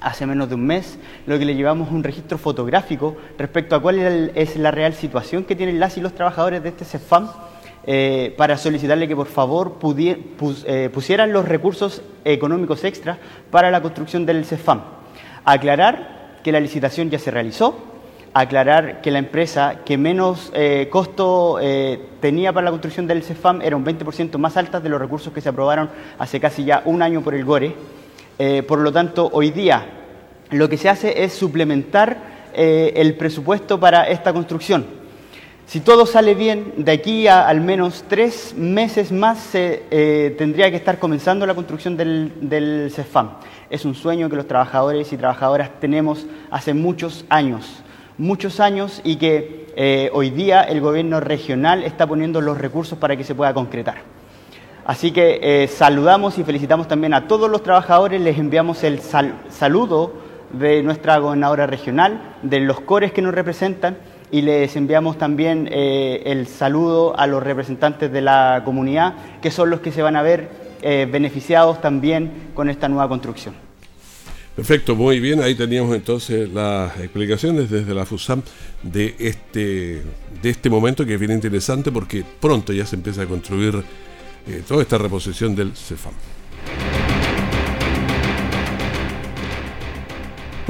hace 0.00 0.26
menos 0.26 0.48
de 0.48 0.56
un 0.56 0.66
mes, 0.66 0.98
lo 1.26 1.38
que 1.38 1.44
le 1.44 1.54
llevamos 1.54 1.92
un 1.92 2.02
registro 2.02 2.36
fotográfico 2.36 3.16
respecto 3.38 3.76
a 3.76 3.80
cuál 3.80 4.00
es 4.34 4.56
la 4.56 4.72
real 4.72 4.94
situación 4.94 5.44
que 5.44 5.54
tienen 5.54 5.78
las 5.78 5.96
y 5.98 6.00
los 6.00 6.14
trabajadores 6.14 6.64
de 6.64 6.70
este 6.70 6.84
CEFAM 6.84 7.28
eh, 7.86 8.34
para 8.36 8.58
solicitarle 8.58 9.08
que 9.08 9.16
por 9.16 9.26
favor 9.26 9.78
eh, 9.96 10.90
pusieran 10.92 11.32
los 11.32 11.48
recursos 11.48 12.02
económicos 12.26 12.84
extras 12.84 13.16
para 13.50 13.70
la 13.70 13.80
construcción 13.80 14.26
del 14.26 14.44
CEFAM. 14.44 14.82
Aclarar 15.46 16.40
que 16.44 16.52
la 16.52 16.60
licitación 16.60 17.08
ya 17.08 17.18
se 17.18 17.30
realizó, 17.30 17.78
aclarar 18.34 19.00
que 19.00 19.10
la 19.10 19.18
empresa 19.18 19.76
que 19.82 19.96
menos 19.96 20.52
eh, 20.54 20.88
costo 20.90 21.58
tenía 22.20 22.52
para 22.52 22.66
la 22.66 22.70
construcción 22.70 23.06
del 23.06 23.22
CEFAM 23.22 23.62
era 23.62 23.76
un 23.76 23.84
20% 23.84 24.36
más 24.36 24.58
alta 24.58 24.78
de 24.78 24.90
los 24.90 25.00
recursos 25.00 25.32
que 25.32 25.40
se 25.40 25.48
aprobaron 25.48 25.88
hace 26.18 26.38
casi 26.38 26.64
ya 26.64 26.82
un 26.84 27.00
año 27.00 27.22
por 27.22 27.34
el 27.34 27.46
GORE 27.46 27.74
por 28.66 28.78
lo 28.78 28.92
tanto, 28.92 29.28
hoy 29.32 29.50
día 29.50 29.86
lo 30.50 30.68
que 30.68 30.76
se 30.76 30.88
hace 30.88 31.24
es 31.24 31.32
suplementar 31.32 32.50
el 32.54 33.14
presupuesto 33.16 33.78
para 33.80 34.08
esta 34.08 34.32
construcción. 34.32 34.99
Si 35.70 35.78
todo 35.78 36.04
sale 36.04 36.34
bien, 36.34 36.72
de 36.78 36.90
aquí 36.90 37.28
a 37.28 37.46
al 37.46 37.60
menos 37.60 38.04
tres 38.08 38.56
meses 38.56 39.12
más 39.12 39.38
se 39.38 39.84
eh, 39.92 40.34
tendría 40.36 40.68
que 40.68 40.76
estar 40.76 40.98
comenzando 40.98 41.46
la 41.46 41.54
construcción 41.54 41.96
del, 41.96 42.90
CEFAM. 42.92 43.34
Es 43.70 43.84
un 43.84 43.94
sueño 43.94 44.28
que 44.28 44.34
los 44.34 44.48
trabajadores 44.48 45.12
y 45.12 45.16
trabajadoras 45.16 45.70
tenemos 45.78 46.26
hace 46.50 46.74
muchos 46.74 47.24
años, 47.28 47.84
muchos 48.18 48.58
años 48.58 49.00
y 49.04 49.14
que 49.14 50.10
hoy 50.12 50.30
día 50.30 50.62
el 50.62 50.80
gobierno 50.80 51.20
regional 51.20 51.84
está 51.84 52.04
poniendo 52.04 52.40
los 52.40 52.58
recursos 52.58 52.98
para 52.98 53.16
que 53.16 53.22
se 53.22 53.36
pueda 53.36 53.54
concretar. 53.54 53.98
Así 54.84 55.12
que 55.12 55.38
eh, 55.40 55.68
saludamos 55.68 56.36
y 56.38 56.42
felicitamos 56.42 56.88
también 56.88 57.14
a 57.14 57.28
todos 57.28 57.48
los 57.48 57.62
trabajadores, 57.62 58.20
les 58.20 58.36
enviamos 58.38 58.82
el 58.82 58.98
saludo 58.98 60.14
de 60.52 60.82
nuestra 60.82 61.18
gobernadora 61.18 61.68
regional, 61.68 62.38
de 62.42 62.58
los 62.58 62.80
cores 62.80 63.12
que 63.12 63.22
nos 63.22 63.32
representan 63.32 63.98
y 64.30 64.42
les 64.42 64.76
enviamos 64.76 65.18
también 65.18 65.68
eh, 65.70 66.22
el 66.26 66.46
saludo 66.46 67.18
a 67.18 67.26
los 67.26 67.42
representantes 67.42 68.12
de 68.12 68.20
la 68.20 68.62
comunidad, 68.64 69.40
que 69.40 69.50
son 69.50 69.70
los 69.70 69.80
que 69.80 69.92
se 69.92 70.02
van 70.02 70.16
a 70.16 70.22
ver 70.22 70.48
eh, 70.82 71.08
beneficiados 71.10 71.80
también 71.80 72.50
con 72.54 72.70
esta 72.70 72.88
nueva 72.88 73.08
construcción. 73.08 73.54
Perfecto, 74.54 74.94
muy 74.94 75.20
bien. 75.20 75.42
Ahí 75.42 75.54
teníamos 75.54 75.94
entonces 75.94 76.48
las 76.52 76.98
explicaciones 76.98 77.70
desde 77.70 77.94
la 77.94 78.04
FUSAM 78.04 78.42
de 78.82 79.14
este, 79.18 80.02
de 80.42 80.50
este 80.50 80.68
momento 80.68 81.06
que 81.06 81.14
es 81.14 81.20
bien 81.20 81.32
interesante 81.32 81.90
porque 81.90 82.24
pronto 82.40 82.72
ya 82.72 82.84
se 82.84 82.96
empieza 82.96 83.22
a 83.22 83.26
construir 83.26 83.82
eh, 84.46 84.62
toda 84.66 84.82
esta 84.82 84.98
reposición 84.98 85.54
del 85.54 85.72
CEFAM. 85.76 86.12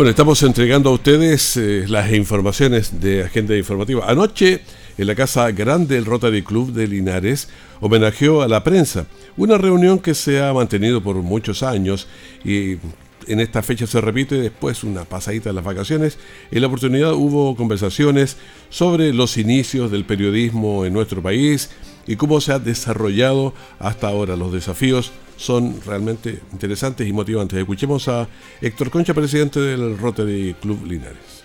Bueno, 0.01 0.13
estamos 0.13 0.43
entregando 0.43 0.89
a 0.89 0.95
ustedes 0.95 1.59
eh, 1.59 1.85
las 1.87 2.11
informaciones 2.15 3.03
de 3.03 3.23
Agenda 3.23 3.55
Informativa. 3.55 4.07
Anoche, 4.09 4.63
en 4.97 5.07
la 5.07 5.15
Casa 5.15 5.51
Grande 5.51 5.97
del 5.97 6.07
Rotary 6.07 6.41
Club 6.41 6.73
de 6.73 6.89
Linares, 6.89 7.51
homenajeó 7.81 8.41
a 8.41 8.49
la 8.49 8.65
prensa. 8.65 9.05
Una 9.37 9.59
reunión 9.59 9.99
que 9.99 10.15
se 10.15 10.43
ha 10.43 10.55
mantenido 10.55 11.03
por 11.03 11.17
muchos 11.17 11.63
años 11.63 12.09
y 12.47 12.79
en 13.27 13.41
esta 13.41 13.63
fecha 13.63 13.87
se 13.87 14.01
repite 14.01 14.37
después 14.37 14.85
una 14.85 15.05
pasadita 15.05 15.51
de 15.51 15.55
las 15.55 15.65
vacaciones. 15.65 16.17
En 16.51 16.63
la 16.63 16.69
oportunidad 16.69 17.13
hubo 17.13 17.55
conversaciones 17.55 18.39
sobre 18.71 19.13
los 19.13 19.37
inicios 19.37 19.91
del 19.91 20.07
periodismo 20.07 20.87
en 20.87 20.95
nuestro 20.95 21.21
país 21.21 21.69
y 22.07 22.17
cómo 22.17 22.41
se 22.41 22.53
ha 22.53 22.59
desarrollado 22.59 23.55
hasta 23.79 24.09
ahora 24.09 24.37
los 24.37 24.53
desafíos 24.53 25.13
son 25.37 25.81
realmente 25.87 26.41
interesantes 26.53 27.09
y 27.09 27.13
motivantes. 27.13 27.59
Escuchemos 27.59 28.09
a 28.09 28.29
Héctor 28.61 28.91
Concha, 28.91 29.15
presidente 29.15 29.59
del 29.61 29.97
Rotary 29.99 30.55
Club 30.61 30.85
Linares. 30.85 31.45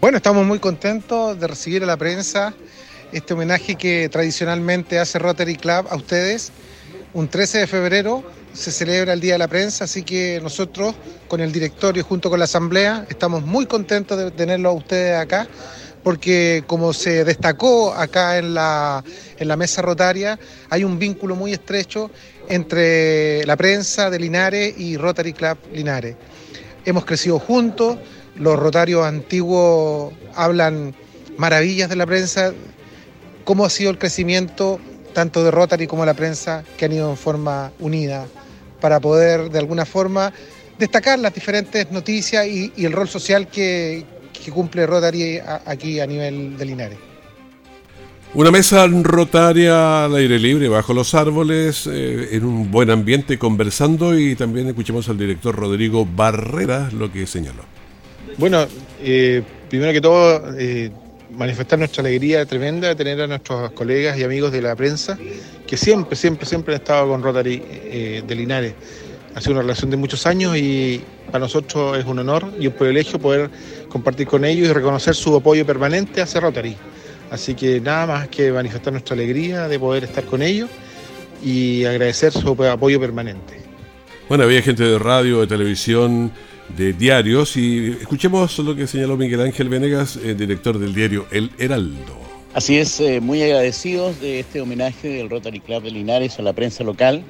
Bueno, 0.00 0.18
estamos 0.18 0.46
muy 0.46 0.58
contentos 0.58 1.38
de 1.38 1.46
recibir 1.46 1.82
a 1.82 1.86
la 1.86 1.96
prensa 1.96 2.54
este 3.12 3.34
homenaje 3.34 3.74
que 3.74 4.08
tradicionalmente 4.08 4.98
hace 4.98 5.18
Rotary 5.18 5.56
Club 5.56 5.86
a 5.90 5.96
ustedes. 5.96 6.52
Un 7.14 7.28
13 7.28 7.58
de 7.58 7.66
febrero 7.66 8.24
se 8.52 8.70
celebra 8.70 9.12
el 9.12 9.20
Día 9.20 9.34
de 9.34 9.38
la 9.38 9.48
Prensa, 9.48 9.84
así 9.84 10.02
que 10.02 10.40
nosotros 10.42 10.94
con 11.28 11.40
el 11.40 11.52
directorio 11.52 12.04
junto 12.04 12.30
con 12.30 12.38
la 12.38 12.46
Asamblea 12.46 13.06
estamos 13.08 13.44
muy 13.44 13.66
contentos 13.66 14.18
de 14.18 14.30
tenerlo 14.30 14.70
a 14.70 14.72
ustedes 14.72 15.18
acá 15.18 15.46
porque 16.02 16.64
como 16.66 16.92
se 16.92 17.24
destacó 17.24 17.92
acá 17.94 18.38
en 18.38 18.54
la, 18.54 19.04
en 19.38 19.48
la 19.48 19.56
mesa 19.56 19.82
rotaria, 19.82 20.38
hay 20.70 20.84
un 20.84 20.98
vínculo 20.98 21.36
muy 21.36 21.52
estrecho 21.52 22.10
entre 22.48 23.44
la 23.46 23.56
prensa 23.56 24.10
de 24.10 24.18
Linares 24.18 24.74
y 24.78 24.96
Rotary 24.96 25.32
Club 25.32 25.58
Linares. 25.72 26.16
Hemos 26.84 27.04
crecido 27.04 27.38
juntos, 27.38 27.98
los 28.36 28.58
rotarios 28.58 29.04
antiguos 29.04 30.12
hablan 30.34 30.94
maravillas 31.36 31.88
de 31.88 31.96
la 31.96 32.06
prensa, 32.06 32.52
cómo 33.44 33.64
ha 33.64 33.70
sido 33.70 33.90
el 33.90 33.98
crecimiento 33.98 34.80
tanto 35.12 35.44
de 35.44 35.50
Rotary 35.50 35.86
como 35.86 36.02
de 36.02 36.06
la 36.06 36.14
prensa 36.14 36.64
que 36.76 36.86
han 36.86 36.92
ido 36.92 37.10
en 37.10 37.16
forma 37.16 37.72
unida 37.78 38.26
para 38.80 38.98
poder 38.98 39.50
de 39.50 39.58
alguna 39.58 39.84
forma 39.84 40.32
destacar 40.78 41.18
las 41.18 41.32
diferentes 41.34 41.90
noticias 41.92 42.46
y, 42.46 42.72
y 42.74 42.86
el 42.86 42.92
rol 42.92 43.08
social 43.08 43.46
que, 43.46 44.04
que 44.42 44.50
cumple 44.50 44.86
Rotary 44.86 45.40
aquí 45.66 46.00
a 46.00 46.06
nivel 46.06 46.56
de 46.56 46.64
Linares. 46.64 46.98
Una 48.34 48.50
mesa 48.50 48.86
rotaria 48.86 50.06
al 50.06 50.14
aire 50.14 50.38
libre, 50.38 50.66
bajo 50.66 50.94
los 50.94 51.14
árboles, 51.14 51.86
eh, 51.86 52.28
en 52.32 52.46
un 52.46 52.70
buen 52.70 52.88
ambiente, 52.88 53.38
conversando 53.38 54.18
y 54.18 54.34
también 54.34 54.66
escuchemos 54.68 55.06
al 55.10 55.18
director 55.18 55.54
Rodrigo 55.54 56.06
Barrera 56.06 56.88
lo 56.92 57.12
que 57.12 57.26
señaló. 57.26 57.62
Bueno, 58.38 58.66
eh, 59.02 59.42
primero 59.68 59.92
que 59.92 60.00
todo, 60.00 60.58
eh, 60.58 60.90
manifestar 61.36 61.78
nuestra 61.78 62.00
alegría 62.00 62.46
tremenda 62.46 62.88
de 62.88 62.94
tener 62.94 63.20
a 63.20 63.26
nuestros 63.26 63.70
colegas 63.72 64.18
y 64.18 64.24
amigos 64.24 64.50
de 64.50 64.62
la 64.62 64.74
prensa 64.76 65.18
que 65.66 65.76
siempre, 65.76 66.16
siempre, 66.16 66.46
siempre 66.46 66.74
han 66.74 66.80
estado 66.80 67.08
con 67.08 67.22
Rotary 67.22 68.22
de 68.26 68.34
Linares. 68.34 68.72
Ha 69.34 69.40
sido 69.40 69.52
una 69.52 69.62
relación 69.62 69.90
de 69.90 69.96
muchos 69.96 70.26
años 70.26 70.56
y 70.56 71.00
para 71.26 71.40
nosotros 71.40 71.96
es 71.98 72.04
un 72.04 72.18
honor 72.18 72.52
y 72.60 72.66
un 72.66 72.72
privilegio 72.74 73.18
poder 73.18 73.50
compartir 73.88 74.26
con 74.26 74.44
ellos 74.44 74.68
y 74.68 74.72
reconocer 74.72 75.14
su 75.14 75.34
apoyo 75.34 75.64
permanente 75.64 76.20
hacia 76.20 76.40
Rotary. 76.40 76.76
Así 77.30 77.54
que 77.54 77.80
nada 77.80 78.06
más 78.06 78.28
que 78.28 78.52
manifestar 78.52 78.92
nuestra 78.92 79.14
alegría 79.14 79.68
de 79.68 79.78
poder 79.78 80.04
estar 80.04 80.24
con 80.24 80.42
ellos 80.42 80.68
y 81.42 81.84
agradecer 81.84 82.32
su 82.32 82.50
apoyo 82.50 83.00
permanente. 83.00 83.60
Bueno, 84.28 84.44
había 84.44 84.60
gente 84.62 84.84
de 84.84 84.98
radio, 84.98 85.40
de 85.40 85.46
televisión, 85.46 86.30
de 86.76 86.92
diarios 86.92 87.56
y 87.56 87.96
escuchemos 88.00 88.58
lo 88.58 88.74
que 88.74 88.86
señaló 88.86 89.16
Miguel 89.16 89.40
Ángel 89.40 89.68
Venegas, 89.68 90.18
el 90.22 90.36
director 90.36 90.78
del 90.78 90.94
diario 90.94 91.26
El 91.30 91.50
Heraldo. 91.58 92.20
Así 92.54 92.76
es, 92.76 93.00
eh, 93.00 93.20
muy 93.20 93.42
agradecidos 93.42 94.20
de 94.20 94.40
este 94.40 94.60
homenaje 94.60 95.08
del 95.08 95.30
Rotary 95.30 95.60
Club 95.60 95.84
de 95.84 95.90
Linares 95.90 96.38
a 96.38 96.42
la 96.42 96.52
prensa 96.52 96.84
local. 96.84 97.24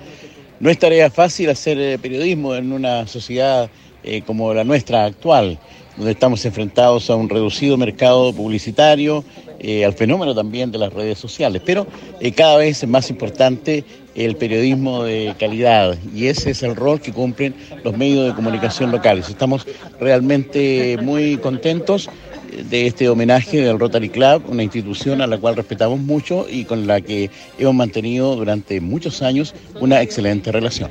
No 0.62 0.70
es 0.70 0.78
tarea 0.78 1.10
fácil 1.10 1.50
hacer 1.50 1.76
eh, 1.80 1.98
periodismo 1.98 2.54
en 2.54 2.72
una 2.72 3.08
sociedad 3.08 3.68
eh, 4.04 4.22
como 4.22 4.54
la 4.54 4.62
nuestra 4.62 5.06
actual 5.06 5.58
donde 5.96 6.12
estamos 6.12 6.44
enfrentados 6.44 7.10
a 7.10 7.16
un 7.16 7.28
reducido 7.28 7.76
mercado 7.76 8.32
publicitario, 8.32 9.24
eh, 9.58 9.84
al 9.84 9.92
fenómeno 9.92 10.34
también 10.34 10.72
de 10.72 10.78
las 10.78 10.92
redes 10.92 11.18
sociales. 11.18 11.62
Pero 11.64 11.86
eh, 12.20 12.32
cada 12.32 12.56
vez 12.56 12.82
es 12.82 12.88
más 12.88 13.10
importante 13.10 13.84
el 14.14 14.36
periodismo 14.36 15.04
de 15.04 15.34
calidad 15.38 15.96
y 16.14 16.26
ese 16.26 16.50
es 16.50 16.62
el 16.62 16.76
rol 16.76 17.00
que 17.00 17.12
cumplen 17.12 17.54
los 17.84 17.96
medios 17.96 18.26
de 18.26 18.34
comunicación 18.34 18.90
locales. 18.90 19.28
Estamos 19.28 19.66
realmente 20.00 20.98
muy 21.02 21.36
contentos 21.38 22.10
de 22.52 22.86
este 22.86 23.08
homenaje 23.08 23.60
del 23.62 23.78
Rotary 23.78 24.08
Club, 24.08 24.44
una 24.48 24.62
institución 24.62 25.20
a 25.20 25.26
la 25.26 25.38
cual 25.38 25.56
respetamos 25.56 26.00
mucho 26.00 26.46
y 26.48 26.64
con 26.64 26.86
la 26.86 27.00
que 27.00 27.30
hemos 27.58 27.74
mantenido 27.74 28.36
durante 28.36 28.80
muchos 28.80 29.22
años 29.22 29.54
una 29.80 30.02
excelente 30.02 30.52
relación. 30.52 30.90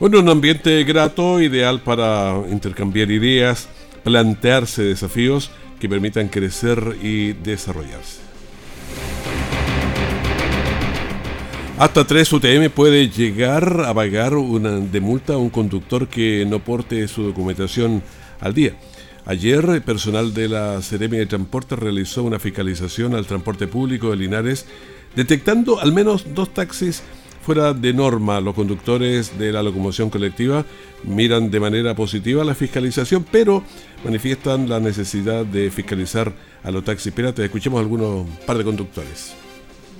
Bueno, 0.00 0.18
un 0.18 0.28
ambiente 0.28 0.82
grato, 0.84 1.40
ideal 1.40 1.80
para 1.80 2.42
intercambiar 2.50 3.10
ideas, 3.10 3.68
plantearse 4.02 4.82
desafíos 4.82 5.50
que 5.78 5.88
permitan 5.88 6.28
crecer 6.28 6.96
y 7.02 7.32
desarrollarse. 7.32 8.20
Hasta 11.78 12.06
3 12.06 12.32
UTM 12.32 12.70
puede 12.70 13.08
llegar 13.08 13.82
a 13.84 13.92
pagar 13.92 14.34
una 14.34 14.78
de 14.78 15.00
multa 15.00 15.34
a 15.34 15.38
un 15.38 15.50
conductor 15.50 16.06
que 16.06 16.46
no 16.46 16.60
porte 16.60 17.06
su 17.08 17.24
documentación 17.24 18.02
al 18.40 18.54
día. 18.54 18.74
Ayer, 19.26 19.82
personal 19.82 20.34
de 20.34 20.48
la 20.50 20.82
Seremi 20.82 21.16
de 21.16 21.24
Transporte 21.24 21.76
realizó 21.76 22.22
una 22.24 22.38
fiscalización 22.38 23.14
al 23.14 23.26
transporte 23.26 23.66
público 23.66 24.10
de 24.10 24.16
Linares, 24.16 24.66
detectando 25.16 25.80
al 25.80 25.92
menos 25.92 26.34
dos 26.34 26.52
taxis 26.52 27.02
fuera 27.40 27.72
de 27.72 27.94
norma. 27.94 28.42
Los 28.42 28.54
conductores 28.54 29.38
de 29.38 29.50
la 29.50 29.62
locomoción 29.62 30.10
colectiva 30.10 30.66
miran 31.04 31.50
de 31.50 31.58
manera 31.58 31.94
positiva 31.94 32.44
la 32.44 32.54
fiscalización, 32.54 33.24
pero 33.30 33.64
manifiestan 34.04 34.68
la 34.68 34.78
necesidad 34.78 35.46
de 35.46 35.70
fiscalizar 35.70 36.30
a 36.62 36.70
los 36.70 36.84
taxis 36.84 37.10
piratas. 37.10 37.46
Escuchemos 37.46 37.80
algunos 37.80 38.26
par 38.46 38.58
de 38.58 38.64
conductores. 38.64 39.34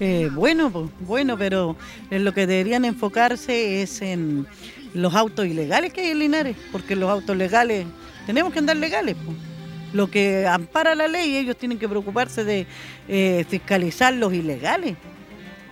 Eh, 0.00 0.28
bueno, 0.34 0.90
bueno, 1.00 1.38
pero 1.38 1.76
en 2.10 2.24
lo 2.24 2.34
que 2.34 2.46
deberían 2.46 2.84
enfocarse 2.84 3.80
es 3.80 4.02
en 4.02 4.46
los 4.92 5.14
autos 5.14 5.46
ilegales 5.46 5.94
que 5.94 6.02
hay 6.02 6.10
en 6.10 6.18
Linares, 6.18 6.56
porque 6.70 6.94
los 6.94 7.08
autos 7.08 7.36
legales 7.38 7.86
tenemos 8.26 8.52
que 8.52 8.58
andar 8.58 8.76
legales. 8.76 9.16
Lo 9.92 10.10
que 10.10 10.46
ampara 10.46 10.94
la 10.94 11.06
ley, 11.06 11.36
ellos 11.36 11.56
tienen 11.56 11.78
que 11.78 11.88
preocuparse 11.88 12.44
de 12.44 12.66
eh, 13.08 13.44
fiscalizar 13.48 14.12
los 14.12 14.32
ilegales. 14.34 14.96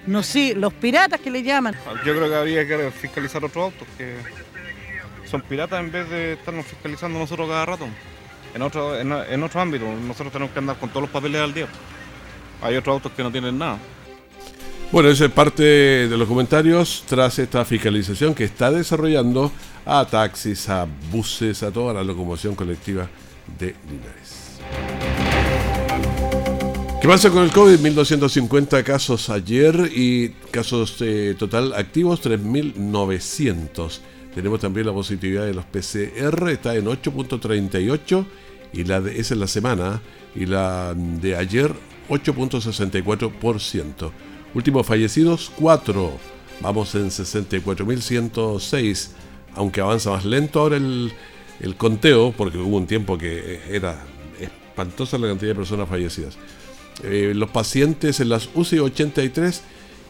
No 0.06 0.22
sé, 0.22 0.54
los 0.54 0.72
piratas 0.72 1.20
que 1.20 1.30
le 1.30 1.42
llaman. 1.42 1.74
Yo 2.04 2.14
creo 2.14 2.28
que 2.28 2.34
habría 2.34 2.66
que 2.66 2.90
fiscalizar 2.90 3.44
otros 3.44 3.64
autos 3.64 3.86
que 3.96 4.16
son 5.28 5.42
piratas 5.42 5.80
en 5.80 5.90
vez 5.90 6.08
de 6.10 6.34
estarnos 6.34 6.66
fiscalizando 6.66 7.18
nosotros 7.18 7.48
cada 7.48 7.66
rato. 7.66 7.88
En 8.54 8.62
otro, 8.62 8.98
en, 8.98 9.42
otro 9.42 9.60
ámbito, 9.60 9.86
nosotros 9.86 10.32
tenemos 10.32 10.52
que 10.52 10.58
andar 10.58 10.76
con 10.76 10.90
todos 10.90 11.02
los 11.02 11.10
papeles 11.10 11.40
al 11.40 11.54
día. 11.54 11.66
Hay 12.60 12.76
otros 12.76 12.94
autos 12.94 13.12
que 13.12 13.22
no 13.22 13.32
tienen 13.32 13.58
nada. 13.58 13.78
Bueno, 14.92 15.08
esa 15.08 15.24
es 15.24 15.32
parte 15.32 15.62
de 15.62 16.16
los 16.18 16.28
comentarios 16.28 17.04
tras 17.06 17.38
esta 17.38 17.64
fiscalización 17.64 18.34
que 18.34 18.44
está 18.44 18.70
desarrollando 18.70 19.50
a 19.86 20.04
taxis, 20.04 20.68
a 20.68 20.86
buses, 21.10 21.62
a 21.62 21.70
toda 21.70 21.94
la 21.94 22.04
locomoción 22.04 22.54
colectiva 22.54 23.08
de 23.58 23.74
Linares. 23.88 24.60
¿Qué 27.00 27.08
pasa 27.08 27.30
con 27.30 27.42
el 27.42 27.50
COVID? 27.50 27.78
1.250 27.78 28.84
casos 28.84 29.30
ayer 29.30 29.90
y 29.94 30.28
casos 30.50 30.96
eh, 31.00 31.36
total 31.38 31.72
activos 31.72 32.22
3.900. 32.22 33.98
Tenemos 34.34 34.60
también 34.60 34.88
la 34.88 34.92
positividad 34.92 35.46
de 35.46 35.54
los 35.54 35.64
PCR, 35.64 36.50
está 36.50 36.74
en 36.74 36.84
8.38 36.84 38.26
y 38.74 38.84
la 38.84 39.00
de, 39.00 39.18
esa 39.18 39.32
es 39.32 39.40
la 39.40 39.48
semana 39.48 40.02
y 40.34 40.44
la 40.44 40.92
de 40.94 41.34
ayer 41.34 41.72
8.64%. 42.10 44.12
Últimos 44.54 44.86
fallecidos 44.86 45.50
4. 45.56 46.12
Vamos 46.60 46.94
en 46.94 47.08
64.106, 47.08 49.08
aunque 49.54 49.80
avanza 49.80 50.10
más 50.10 50.24
lento 50.24 50.60
ahora 50.60 50.76
el, 50.76 51.12
conteo 51.76 52.32
porque 52.36 52.58
hubo 52.58 52.76
un 52.76 52.86
tiempo 52.86 53.16
que 53.16 53.60
era 53.70 54.04
espantosa 54.38 55.16
la 55.18 55.28
cantidad 55.28 55.52
de 55.52 55.54
personas 55.54 55.88
fallecidas. 55.88 56.36
Eh, 57.02 57.32
los 57.34 57.50
pacientes 57.50 58.20
en 58.20 58.28
las 58.28 58.50
UCI 58.54 58.80
83 58.80 59.62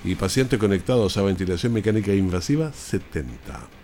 y 0.04 0.16
pacientes 0.16 0.58
conectados 0.58 1.16
a 1.16 1.22
ventilación 1.22 1.72
mecánica 1.72 2.12
invasiva 2.12 2.72
70. 2.72 3.81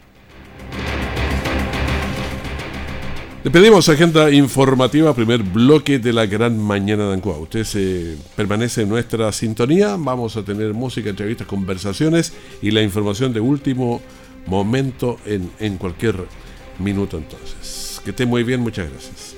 Le 3.44 3.53
pedimos 3.53 3.88
agenda 3.88 4.33
informativa, 4.33 5.14
primer 5.14 5.44
bloque 5.44 6.01
de 6.01 6.12
la 6.12 6.27
gran 6.27 6.59
mañana 6.59 7.07
de 7.07 7.14
Ancua. 7.14 7.38
Usted 7.38 7.62
se 7.62 8.16
permanece 8.35 8.83
en 8.83 8.88
nuestra 8.88 9.31
sintonía. 9.31 9.94
Vamos 9.96 10.37
a 10.37 10.42
tener 10.42 10.74
música, 10.74 11.09
entrevistas, 11.09 11.46
conversaciones 11.46 12.33
y 12.61 12.72
la 12.72 12.83
información 12.83 13.33
de 13.33 13.38
último 13.38 14.03
momento 14.46 15.18
en, 15.24 15.53
en 15.61 15.77
cualquier 15.77 16.16
minuto 16.81 17.16
entonces. 17.16 18.01
Que 18.05 18.11
esté 18.11 18.27
muy 18.27 18.42
bien, 18.42 18.61
muchas 18.61 18.90
gracias. 18.90 19.38